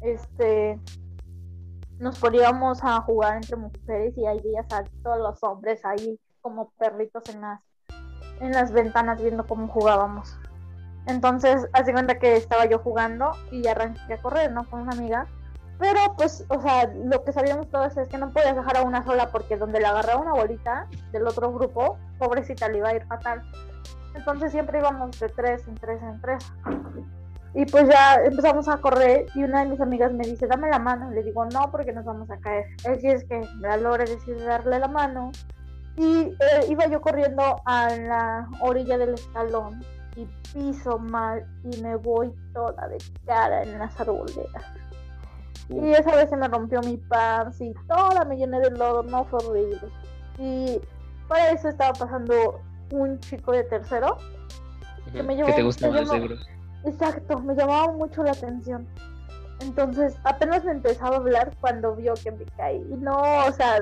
[0.00, 0.78] este
[1.98, 6.70] nos poníamos a jugar entre mujeres y ahí veías a todos los hombres ahí como
[6.70, 7.60] perritos en las
[8.40, 10.36] en las ventanas viendo cómo jugábamos.
[11.06, 14.68] Entonces, hace cuenta que estaba yo jugando y arranqué a correr, ¿no?
[14.68, 15.26] Con una amiga.
[15.82, 19.02] Pero, pues, o sea, lo que sabíamos todos es que no podías dejar a una
[19.02, 23.04] sola porque donde le agarraba una bolita del otro grupo, pobrecita le iba a ir
[23.06, 23.42] fatal.
[24.14, 26.52] Entonces siempre íbamos de tres en tres en tres.
[27.54, 30.78] Y pues ya empezamos a correr y una de mis amigas me dice, dame la
[30.78, 31.10] mano.
[31.10, 32.66] Le digo, no, porque nos vamos a caer.
[32.88, 35.32] Así es que la Lore decide darle la mano.
[35.96, 41.96] Y eh, iba yo corriendo a la orilla del escalón y piso mal y me
[41.96, 44.81] voy toda de cara en las arboledas.
[45.68, 49.24] Y esa vez se me rompió mi pan, y toda me llené de lodo, no
[49.24, 49.80] fue horrible.
[50.38, 50.80] Y
[51.28, 52.60] para eso estaba pasando
[52.90, 54.18] un chico de tercero
[55.12, 55.88] que me llevó, te gusta
[56.84, 58.86] Exacto, me llamaba mucho la atención.
[59.60, 62.84] Entonces, apenas me empezaba a hablar cuando vio que me caí.
[62.90, 63.80] Y no, o sea,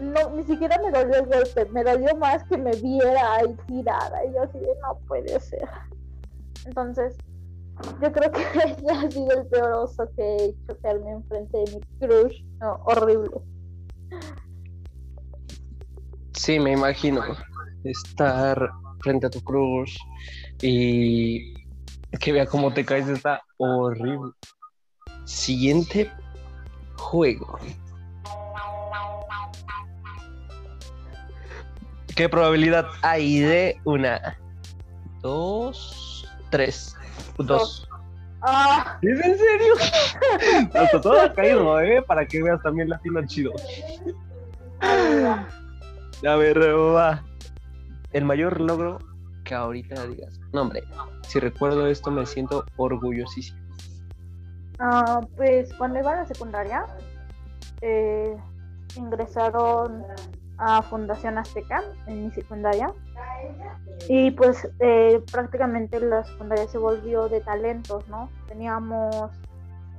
[0.00, 4.24] no, ni siquiera me dolió el golpe, me dolió más que me viera ahí tirada.
[4.26, 5.68] Y yo así de, no puede ser.
[6.66, 7.16] Entonces,
[8.00, 11.76] yo creo que ese ha sido el peor oso que he hecho, quedarme enfrente de
[11.76, 12.42] mi crush.
[12.60, 13.30] No, horrible.
[16.32, 17.22] Sí, me imagino
[17.84, 18.70] estar
[19.00, 19.96] frente a tu cruz
[20.62, 21.54] y
[22.20, 24.32] que vea cómo te caes está horrible.
[25.24, 26.10] Siguiente
[26.96, 27.58] juego.
[32.16, 34.36] ¿Qué probabilidad hay de una,
[35.20, 36.96] dos, tres,
[37.38, 37.88] dos?
[38.42, 38.98] Ah.
[39.02, 39.74] ¿Es en serio?
[40.74, 42.02] Hasta todo ha caído, ¿eh?
[42.02, 43.52] Para que veas también la final chido.
[44.80, 47.24] A ver, va
[48.12, 48.98] el mayor logro
[49.44, 50.82] que ahorita digas, no hombre,
[51.26, 53.58] si recuerdo esto me siento orgullosísimo.
[54.78, 56.84] Ah, pues cuando iba a la secundaria,
[57.80, 58.36] eh,
[58.96, 60.04] ingresaron
[60.58, 62.92] a Fundación Azteca en mi secundaria
[64.08, 68.28] y pues eh, prácticamente la secundaria se volvió de talentos, ¿no?
[68.46, 69.30] Teníamos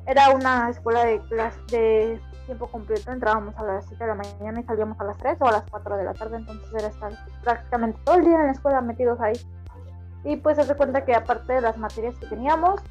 [0.10, 4.60] era una escuela de clase de tiempo completo, entrábamos a las 7 de la mañana
[4.60, 7.12] y salíamos a las 3 o a las 4 de la tarde, entonces era estar
[7.44, 9.40] prácticamente todo el día en la escuela metidos ahí.
[10.24, 12.82] Y pues se cuenta que aparte de las materias que teníamos,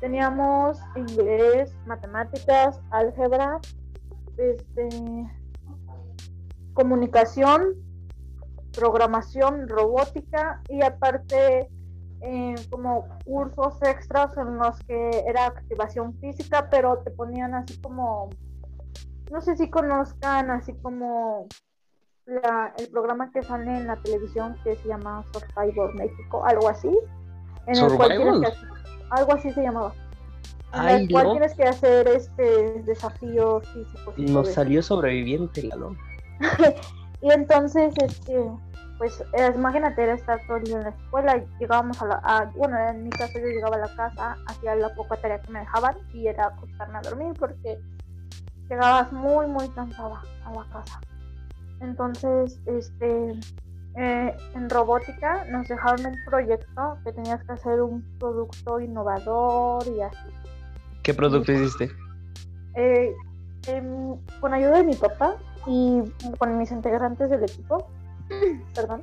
[0.00, 3.60] teníamos inglés, matemáticas, álgebra,
[4.38, 4.88] este,
[6.74, 7.74] comunicación,
[8.72, 11.68] programación, robótica y aparte
[12.22, 18.30] eh, como cursos extras en los que era activación física, pero te ponían así como,
[19.30, 21.48] no sé si conozcan, así como
[22.26, 26.96] la, el programa que sale en la televisión que se llama Survivor México, algo así.
[27.66, 28.68] En el cual tienes que hacer,
[29.10, 29.92] algo así se llamaba.
[30.74, 34.16] En el cual tienes que hacer este desafíos físicos.
[34.16, 35.76] Nos salió sobreviviente la
[37.22, 38.50] y entonces, este,
[38.98, 42.78] pues eh, imagínate era estar todo el día en la escuela, llegábamos a la, bueno,
[42.88, 45.96] en mi caso yo llegaba a la casa, hacía la poca tarea que me dejaban
[46.12, 47.80] y era acostarme a dormir porque
[48.68, 51.00] llegabas muy, muy cansada a la casa.
[51.80, 53.32] Entonces, este,
[53.96, 60.00] eh, en robótica nos dejaron un proyecto que tenías que hacer un producto innovador y
[60.00, 60.28] así.
[61.02, 61.90] ¿Qué producto hiciste?
[62.76, 63.12] Eh,
[64.40, 65.36] con ayuda de mi papá
[65.66, 66.02] y
[66.38, 67.86] con mis integrantes del equipo,
[68.74, 69.02] perdón,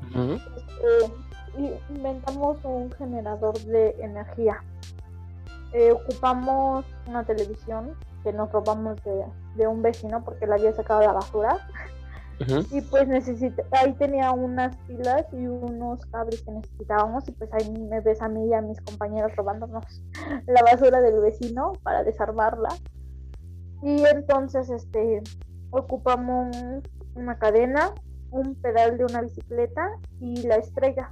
[1.56, 4.64] este, inventamos un generador de energía.
[5.74, 9.24] Eh, ocupamos una televisión que nos robamos de,
[9.56, 11.58] de, un vecino porque la había sacado la basura.
[12.72, 17.70] Y pues necesité, ahí tenía unas pilas y unos cables que necesitábamos y pues ahí
[17.70, 19.84] me ves a mí y a mis compañeros robándonos
[20.48, 22.70] la basura del vecino para desarmarla.
[23.82, 25.22] Y entonces este
[25.72, 26.56] ocupamos
[27.16, 27.94] una cadena,
[28.32, 29.90] un pedal de una bicicleta
[30.20, 31.12] y la estrella.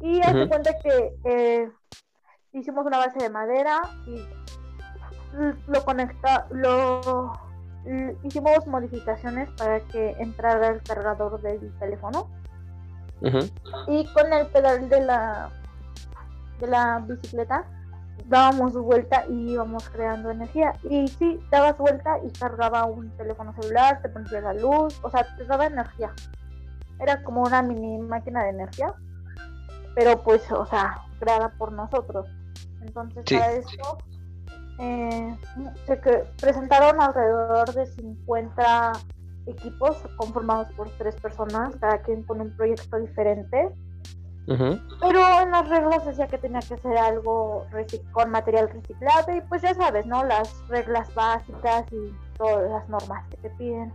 [0.00, 1.70] Y hace cuenta que eh,
[2.52, 4.24] hicimos una base de madera y
[5.68, 7.32] lo conecta, lo
[8.24, 12.28] hicimos modificaciones para que entrara el cargador del teléfono.
[13.86, 15.50] Y con el pedal de la
[16.62, 17.64] de la bicicleta
[18.26, 20.74] dábamos vuelta y íbamos creando energía.
[20.88, 25.26] Y sí, dabas vuelta y cargaba un teléfono celular, te ponía la luz, o sea,
[25.36, 26.12] te daba energía.
[26.98, 28.94] Era como una mini máquina de energía,
[29.94, 32.26] pero pues, o sea, creada por nosotros.
[32.80, 33.98] Entonces, para esto
[34.78, 35.36] eh,
[35.86, 35.96] se
[36.40, 38.92] presentaron alrededor de 50
[39.46, 43.70] equipos conformados por tres personas, cada quien con un proyecto diferente.
[44.46, 47.66] Pero en las reglas decía que tenía que ser algo
[48.10, 50.24] con material reciclado y pues ya sabes, ¿no?
[50.24, 53.92] Las reglas básicas y todas las normas que te piden.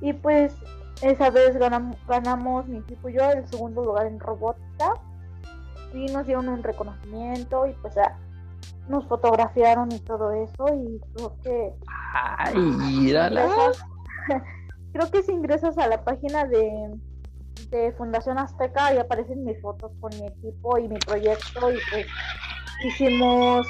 [0.00, 0.54] Y pues
[1.02, 4.94] esa vez ganamos, ganamos mi equipo y yo el segundo lugar en robótica
[5.92, 8.16] y nos dieron un reconocimiento y pues ya
[8.88, 11.72] nos fotografiaron y todo eso y creo que...
[12.12, 12.54] Ay,
[14.92, 16.90] creo que si ingresas a la página de
[17.74, 22.06] de Fundación Azteca y aparecen mis fotos con mi equipo y mi proyecto y pues
[22.84, 23.66] hicimos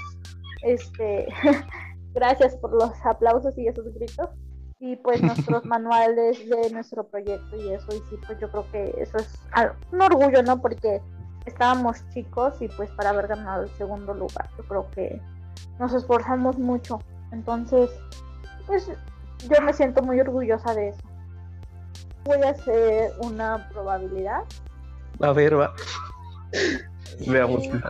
[0.63, 1.27] este
[2.13, 4.29] gracias por los aplausos y esos gritos
[4.79, 8.95] y pues nuestros manuales de nuestro proyecto y eso y sí pues yo creo que
[8.99, 9.41] eso es
[9.91, 11.01] un orgullo no porque
[11.47, 15.21] estábamos chicos y pues para haber ganado el segundo lugar yo creo que
[15.79, 17.01] nos esforzamos mucho.
[17.33, 17.91] Entonces
[18.67, 18.91] pues
[19.49, 21.14] yo me siento muy orgullosa de eso
[22.25, 24.43] voy a hacer una probabilidad.
[25.21, 25.75] A ver, va.
[27.27, 27.81] Veamos qué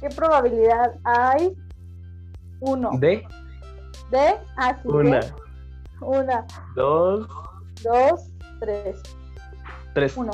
[0.00, 1.56] ¿Qué probabilidad hay?
[2.60, 2.90] Uno.
[2.98, 3.26] ¿De?
[4.10, 4.34] ¿De?
[4.56, 5.20] Ah, Una.
[6.00, 6.46] Una.
[6.74, 7.26] Dos.
[7.82, 8.30] Dos.
[8.60, 9.00] Tres.
[9.94, 10.16] Tres.
[10.16, 10.32] Uno.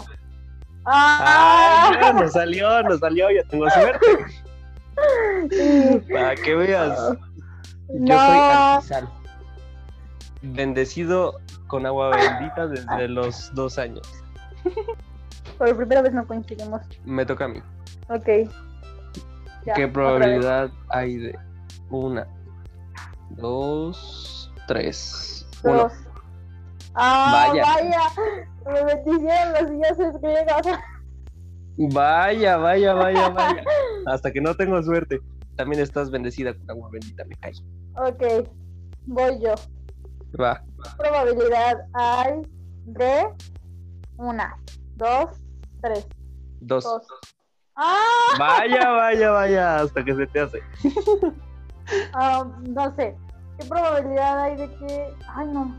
[0.86, 1.93] ¡Ah!
[2.03, 4.07] ah nos salió, nos salió, ya tengo suerte.
[6.12, 6.99] Para que veas.
[7.88, 9.19] Yo soy artesano.
[10.43, 14.09] Bendecido con agua bendita desde los dos años.
[15.59, 16.80] Por primera vez no coincidimos.
[17.05, 17.62] Me toca a mí.
[18.09, 18.51] Ok.
[19.74, 21.38] ¿Qué probabilidad hay de
[21.91, 22.26] una,
[23.30, 25.93] dos, tres, dos?
[26.95, 27.62] Ah, vaya.
[27.62, 28.01] vaya.
[28.66, 30.78] Me bendición los dioses griegos.
[31.76, 33.64] Vaya, vaya, vaya, vaya.
[34.07, 35.20] Hasta que no tengo suerte.
[35.57, 37.53] También estás bendecida con agua bendita, me cae.
[37.97, 38.49] Ok,
[39.07, 39.55] voy yo.
[40.38, 40.62] Va.
[40.96, 42.42] probabilidad hay
[42.84, 43.28] de
[44.16, 44.56] una,
[44.96, 45.30] dos,
[45.82, 46.06] tres?
[46.60, 46.84] Dos.
[47.76, 48.36] ¡Ah!
[48.38, 50.62] Vaya, vaya, vaya, hasta que se te hace.
[52.14, 53.16] Um, no sé.
[53.58, 55.14] ¿Qué probabilidad hay de que.?
[55.34, 55.74] Ay, no.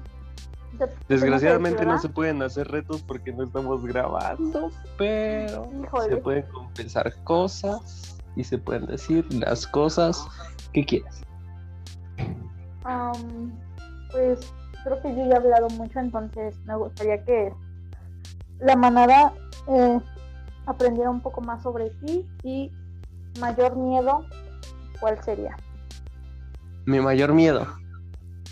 [1.07, 5.69] Desgraciadamente no se pueden hacer retos porque no estamos grabando, pero
[6.09, 10.25] se pueden compensar cosas y se pueden decir las cosas
[10.73, 11.21] que quieras.
[12.83, 13.51] Am,
[14.11, 14.53] pues
[14.83, 17.53] creo que yo ya he hablado mucho, entonces me gustaría que
[18.59, 19.33] la manada
[19.67, 19.99] eh,
[20.65, 22.71] aprendiera un poco más sobre ti y
[23.39, 24.25] mayor miedo,
[24.99, 25.55] ¿cuál sería?
[26.85, 27.65] Mi mayor miedo.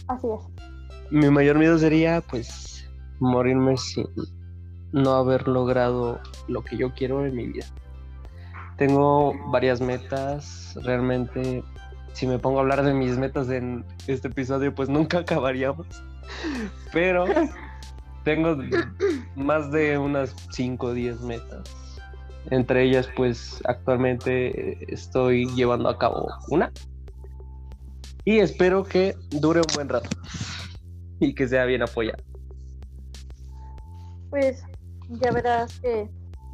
[0.07, 1.11] Así es.
[1.11, 2.87] Mi mayor miedo sería, pues,
[3.19, 4.05] morirme sin
[4.91, 7.65] no haber logrado lo que yo quiero en mi vida.
[8.77, 11.63] Tengo varias metas, realmente,
[12.19, 15.87] si me pongo a hablar de mis metas en este episodio, pues nunca acabaríamos.
[16.91, 17.25] Pero
[18.25, 18.57] tengo
[19.37, 21.63] más de unas 5 o 10 metas.
[22.49, 26.73] Entre ellas, pues actualmente estoy llevando a cabo una.
[28.25, 30.09] Y espero que dure un buen rato.
[31.21, 32.21] Y que sea bien apoyada.
[34.29, 34.61] Pues
[35.21, 36.09] ya verás que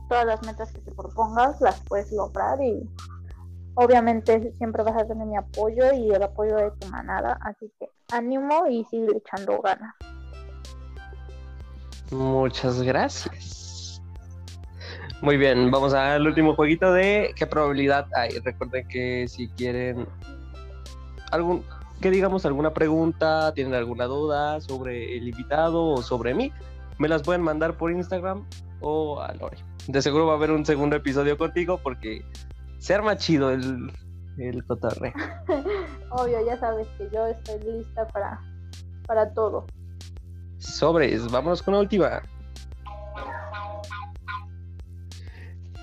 [0.09, 2.87] todas las metas que te propongas las puedes lograr y
[3.75, 7.89] obviamente siempre vas a tener mi apoyo y el apoyo de tu manada, así que
[8.11, 9.93] ánimo y sigue echando ganas.
[12.11, 14.01] Muchas gracias.
[15.21, 18.37] Muy bien, vamos al último jueguito de qué probabilidad hay.
[18.39, 20.07] Recuerden que si quieren
[21.31, 21.63] algún
[22.01, 26.51] que digamos alguna pregunta, tienen alguna duda sobre el invitado o sobre mí,
[26.97, 28.45] me las pueden mandar por Instagram
[28.81, 29.57] o a Lore.
[29.87, 32.23] De seguro va a haber un segundo episodio contigo porque
[32.85, 33.91] se arma chido el,
[34.37, 35.11] el cotorreo.
[36.11, 38.39] Obvio, ya sabes que yo estoy lista para,
[39.07, 39.65] para todo.
[40.59, 42.21] Sobres, vámonos con la última.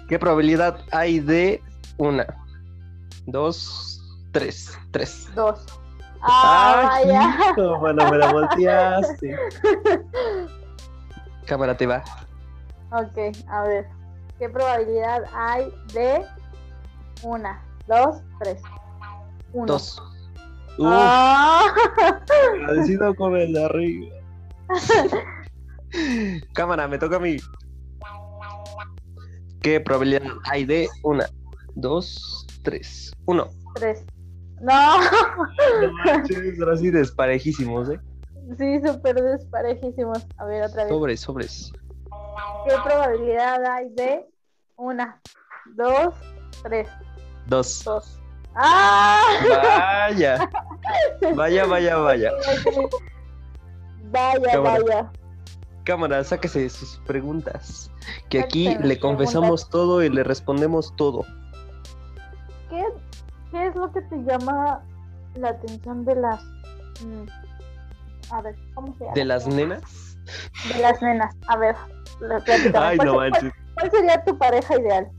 [0.09, 1.61] ¿Qué probabilidad hay de
[1.98, 2.24] una,
[3.26, 4.00] dos,
[4.30, 5.28] tres, tres?
[5.34, 5.66] Dos.
[6.22, 7.36] Ah, vaya.
[7.50, 9.36] hijo, bueno, me la volteaste.
[11.46, 12.05] Cámara te va.
[12.92, 13.88] Ok, a ver.
[14.38, 16.24] ¿Qué probabilidad hay de
[17.23, 18.62] una, dos, tres?
[19.53, 19.66] Uno.
[19.66, 20.03] Dos.
[20.79, 21.66] Uf, Ah.
[22.55, 24.16] agradecido con el de arriba.
[26.55, 27.37] Cámara, me toca a mí.
[29.61, 31.27] ¿Qué probabilidad hay de una,
[31.75, 33.49] dos, tres, uno?
[33.75, 34.05] tres.
[34.61, 34.99] No.
[35.01, 38.01] No manches, ahora sí desparejísimos, ¿eh?
[38.59, 40.27] Sí, súper desparejísimos.
[40.39, 40.93] A ver, otra vez.
[40.93, 41.73] Sobres, sobres.
[42.68, 44.27] ¿Qué probabilidad hay de
[44.77, 45.20] una,
[45.75, 46.14] dos,
[46.62, 46.89] tres?
[47.47, 47.82] Dos.
[47.84, 48.18] Dos.
[48.55, 49.20] ¡Ah!
[50.11, 50.49] Vaya.
[51.34, 52.30] Vaya, vaya, vaya.
[54.11, 54.78] Vaya, Cámara.
[54.84, 55.12] vaya.
[55.84, 57.90] Cámara, sáquese sus preguntas.
[58.28, 61.24] Que aquí Sáquese le confesamos todo y le respondemos todo.
[62.70, 62.84] ¿Qué,
[63.51, 64.82] ¿Qué es lo que te llama
[65.34, 66.43] la atención de las...
[67.05, 67.24] mm,
[68.32, 69.14] a ver, ¿cómo se llama?
[69.14, 70.16] ¿De las nenas?
[70.72, 71.34] De las nenas.
[71.49, 71.74] A ver.
[72.74, 73.53] Ay, ¿Cuál, no cuál- manches.
[73.74, 75.11] cuál sería tu pareja ideal?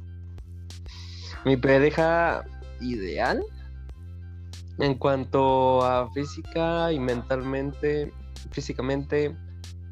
[1.45, 2.43] Mi pareja
[2.79, 3.43] ideal
[4.79, 8.11] en cuanto a física y mentalmente,
[8.51, 9.35] físicamente,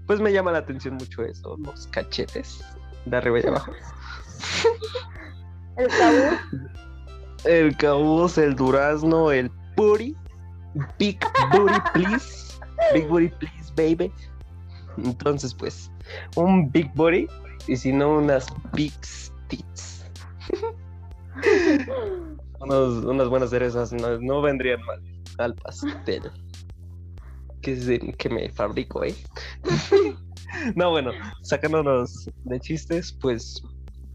[0.08, 2.64] pues me llama la atención mucho eso, los cachetes
[3.06, 3.72] de arriba y abajo.
[5.78, 6.38] El tabú.
[7.46, 10.16] El cabuz, el durazno, el booty,
[11.00, 11.20] big
[11.52, 12.60] booty please,
[12.94, 14.12] big booty please baby.
[14.98, 15.92] Entonces pues,
[16.36, 17.28] un big booty
[17.68, 18.94] y si no unas big
[19.48, 20.01] tits.
[22.60, 25.02] Unos- unas buenas cerezas no, vendrían mal
[25.38, 26.32] al pastel.
[27.62, 29.16] Que, es de- que me fabrico, ¿eh?
[30.76, 31.12] no, bueno,
[31.44, 33.62] sacándonos de chistes, pues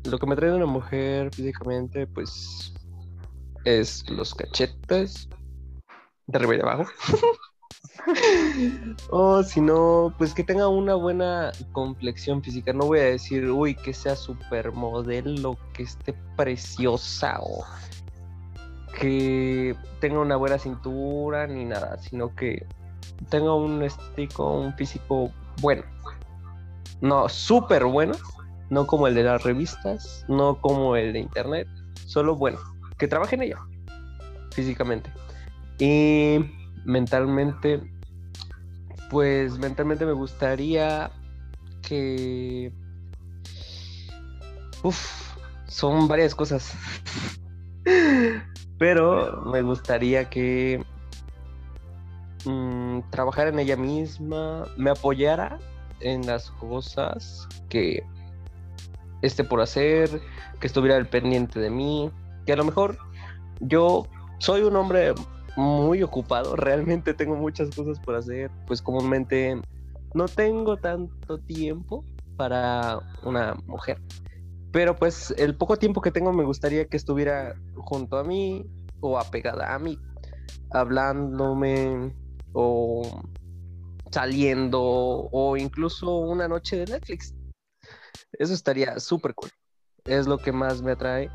[0.04, 2.72] lo que me trae una mujer físicamente, pues
[3.64, 5.28] es los cachetes
[6.26, 6.84] de arriba y de abajo.
[9.10, 12.72] o si no, pues que tenga una buena complexión física.
[12.72, 17.64] No voy a decir, uy, que sea supermodelo, que esté preciosa o
[18.98, 22.66] que tenga una buena cintura ni nada, sino que
[23.28, 25.30] tenga un estético, un físico
[25.60, 25.82] bueno.
[27.00, 28.14] No, súper bueno,
[28.70, 31.68] no como el de las revistas, no como el de internet,
[32.06, 32.58] solo bueno,
[32.98, 33.58] que trabaje en ella
[34.52, 35.10] físicamente.
[35.78, 36.38] Y
[36.86, 37.82] mentalmente,
[39.10, 41.10] pues mentalmente me gustaría
[41.82, 42.72] que...
[44.82, 46.74] Uf, son varias cosas.
[48.78, 50.84] Pero me gustaría que
[52.44, 55.58] mm, trabajara en ella misma, me apoyara
[56.00, 58.04] en las cosas que
[59.22, 60.20] esté por hacer,
[60.60, 62.10] que estuviera al pendiente de mí,
[62.44, 62.98] que a lo mejor
[63.60, 64.06] yo
[64.38, 65.14] soy un hombre
[65.56, 69.60] muy ocupado, realmente tengo muchas cosas por hacer, pues comúnmente
[70.14, 72.04] no tengo tanto tiempo
[72.36, 74.00] para una mujer.
[74.72, 78.66] Pero pues el poco tiempo que tengo me gustaría que estuviera junto a mí
[79.00, 79.98] o apegada a mí,
[80.70, 82.14] hablándome
[82.52, 83.22] o
[84.10, 87.34] saliendo o incluso una noche de Netflix.
[88.32, 89.50] Eso estaría súper cool.
[90.04, 91.30] Es lo que más me atrae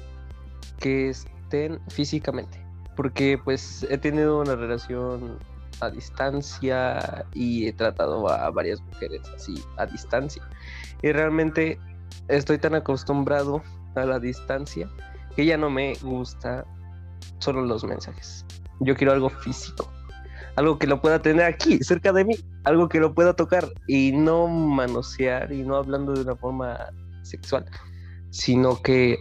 [0.80, 2.61] que estén físicamente.
[2.96, 5.38] Porque pues he tenido una relación
[5.80, 10.44] a distancia y he tratado a varias mujeres así a distancia.
[11.02, 11.80] Y realmente
[12.28, 13.62] estoy tan acostumbrado
[13.96, 14.90] a la distancia
[15.36, 16.66] que ya no me gusta
[17.40, 18.46] solo los mensajes.
[18.80, 19.90] Yo quiero algo físico,
[20.56, 24.12] algo que lo pueda tener aquí, cerca de mí, algo que lo pueda tocar y
[24.12, 26.78] no manosear y no hablando de una forma
[27.22, 27.66] sexual,
[28.30, 29.18] sino que,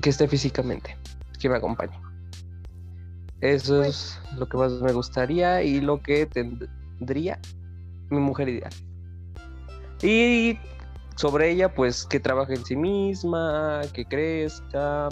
[0.00, 0.96] que esté físicamente,
[1.38, 1.99] que me acompañe.
[3.40, 7.38] Eso pues es lo que más me gustaría y lo que tendría
[8.10, 8.72] mi mujer ideal.
[10.02, 10.58] Y
[11.16, 15.08] sobre ella, pues que trabaje en sí misma, que crezca,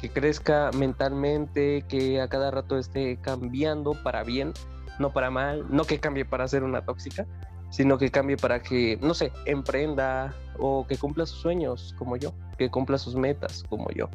[0.00, 4.52] que crezca mentalmente, que a cada rato esté cambiando para bien,
[4.98, 7.26] no para mal, no que cambie para ser una tóxica,
[7.70, 12.32] sino que cambie para que, no sé, emprenda o que cumpla sus sueños como yo,
[12.56, 14.08] que cumpla sus metas como yo.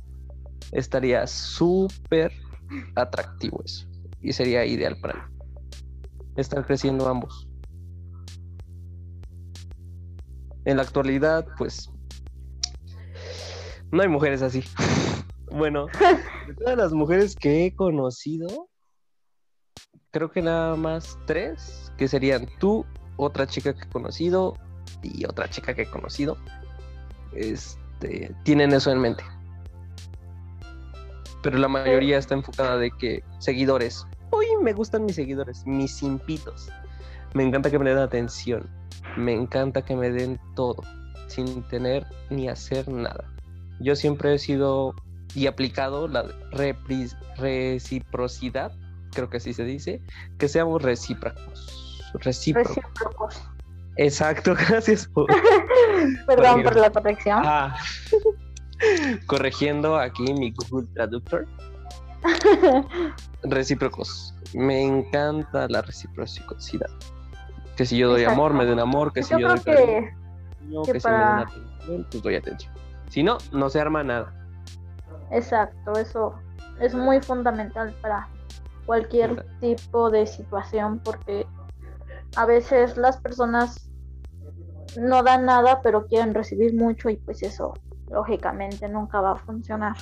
[0.72, 2.32] Estaría súper
[2.96, 3.90] atractivo eso
[4.22, 5.22] y sería ideal para mí.
[6.36, 7.48] Estar creciendo ambos.
[10.66, 11.90] En la actualidad, pues,
[13.92, 14.64] no hay mujeres así.
[15.52, 15.88] Bueno,
[16.48, 18.70] de todas las mujeres que he conocido,
[20.12, 22.86] creo que nada más tres, que serían tú,
[23.18, 24.54] otra chica que he conocido
[25.02, 26.38] y otra chica que he conocido,
[27.34, 29.24] este, tienen eso en mente.
[31.42, 34.06] Pero la mayoría está enfocada de que seguidores.
[34.32, 36.70] Uy, me gustan mis seguidores, mis simpitos.
[37.34, 38.70] Me encanta que me den atención.
[39.18, 40.84] Me encanta que me den todo,
[41.28, 43.26] sin tener ni hacer nada.
[43.80, 44.94] Yo siempre he sido
[45.36, 46.26] y aplicado la
[47.38, 48.72] reciprocidad,
[49.12, 50.02] creo que así se dice,
[50.38, 52.02] que seamos recíprocos.
[52.14, 53.42] Recíprocos.
[53.98, 55.28] Exacto, gracias por...
[56.28, 57.42] Perdón por la corrección.
[57.44, 57.78] Ah.
[59.26, 61.48] Corrigiendo aquí mi Google Traductor.
[63.44, 64.34] Recíprocos.
[64.54, 66.90] Me encanta la reciprocidad.
[67.76, 69.14] Que si yo doy amor, me den amor.
[69.14, 70.12] Que si yo, doy que,
[70.86, 72.74] que, si me den atención, pues doy atención.
[73.10, 74.34] Si no, no se arma nada.
[75.32, 76.36] Exacto, eso
[76.80, 78.28] es muy fundamental para
[78.86, 81.46] cualquier tipo de situación porque
[82.36, 83.90] a veces las personas
[85.00, 87.74] no dan nada pero quieren recibir mucho y pues eso
[88.10, 89.96] lógicamente nunca va a funcionar.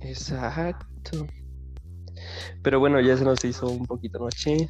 [0.00, 1.26] Exacto.
[2.62, 4.68] Pero bueno, ya se nos hizo un poquito noche.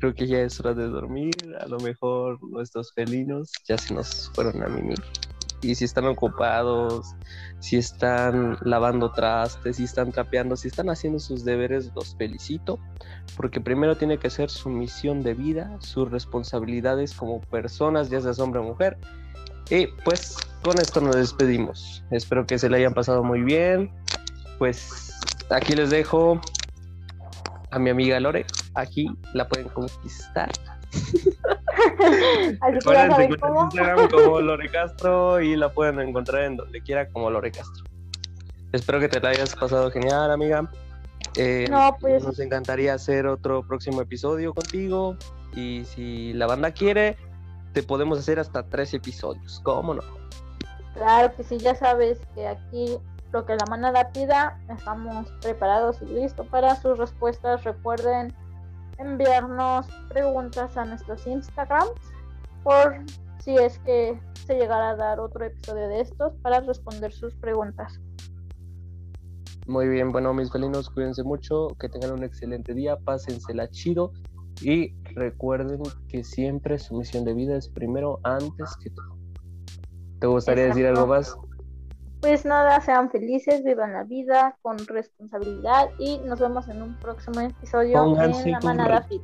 [0.00, 1.34] Creo que ya es hora de dormir.
[1.60, 4.98] A lo mejor nuestros felinos ya se nos fueron a mimir
[5.60, 7.14] y si están ocupados,
[7.58, 12.78] si están lavando trastes, si están trapeando, si están haciendo sus deberes, los felicito,
[13.36, 18.38] porque primero tiene que ser su misión de vida, sus responsabilidades como personas, ya seas
[18.38, 18.98] hombre o mujer.
[19.70, 22.02] Y pues con esto nos despedimos.
[22.10, 23.90] Espero que se le hayan pasado muy bien.
[24.58, 25.12] Pues
[25.50, 26.40] aquí les dejo
[27.70, 28.46] a mi amiga Lore.
[28.74, 30.50] Aquí la pueden conquistar.
[32.60, 32.78] Así
[33.28, 37.84] que Instagram como Lore Castro y la pueden encontrar en donde quiera como Lore Castro.
[38.72, 40.70] Espero que te la hayas pasado genial, amiga.
[41.36, 42.22] Eh, no, pues...
[42.24, 45.16] Nos encantaría hacer otro próximo episodio contigo.
[45.54, 47.16] Y si la banda quiere,
[47.72, 49.60] te podemos hacer hasta tres episodios.
[49.64, 50.02] ¿Cómo no?
[50.94, 52.98] Claro que sí, ya sabes que aquí
[53.32, 57.64] lo que la manada pida, estamos preparados y listos para sus respuestas.
[57.64, 58.34] Recuerden
[58.98, 61.92] enviarnos preguntas a nuestros Instagrams
[62.64, 62.96] por
[63.38, 68.00] si es que se llegara a dar otro episodio de estos para responder sus preguntas.
[69.66, 74.12] Muy bien, bueno, mis felinos, cuídense mucho, que tengan un excelente día, pásensela chido
[74.62, 79.18] y recuerden que siempre su misión de vida es primero antes que todo.
[80.20, 81.36] ¿Te gustaría decir algo más?
[82.20, 87.40] Pues nada, sean felices, vivan la vida con responsabilidad y nos vemos en un próximo
[87.40, 89.22] episodio en la manada fit.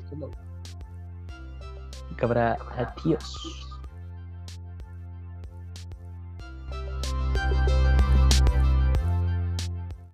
[2.16, 3.64] Cabra, adiós.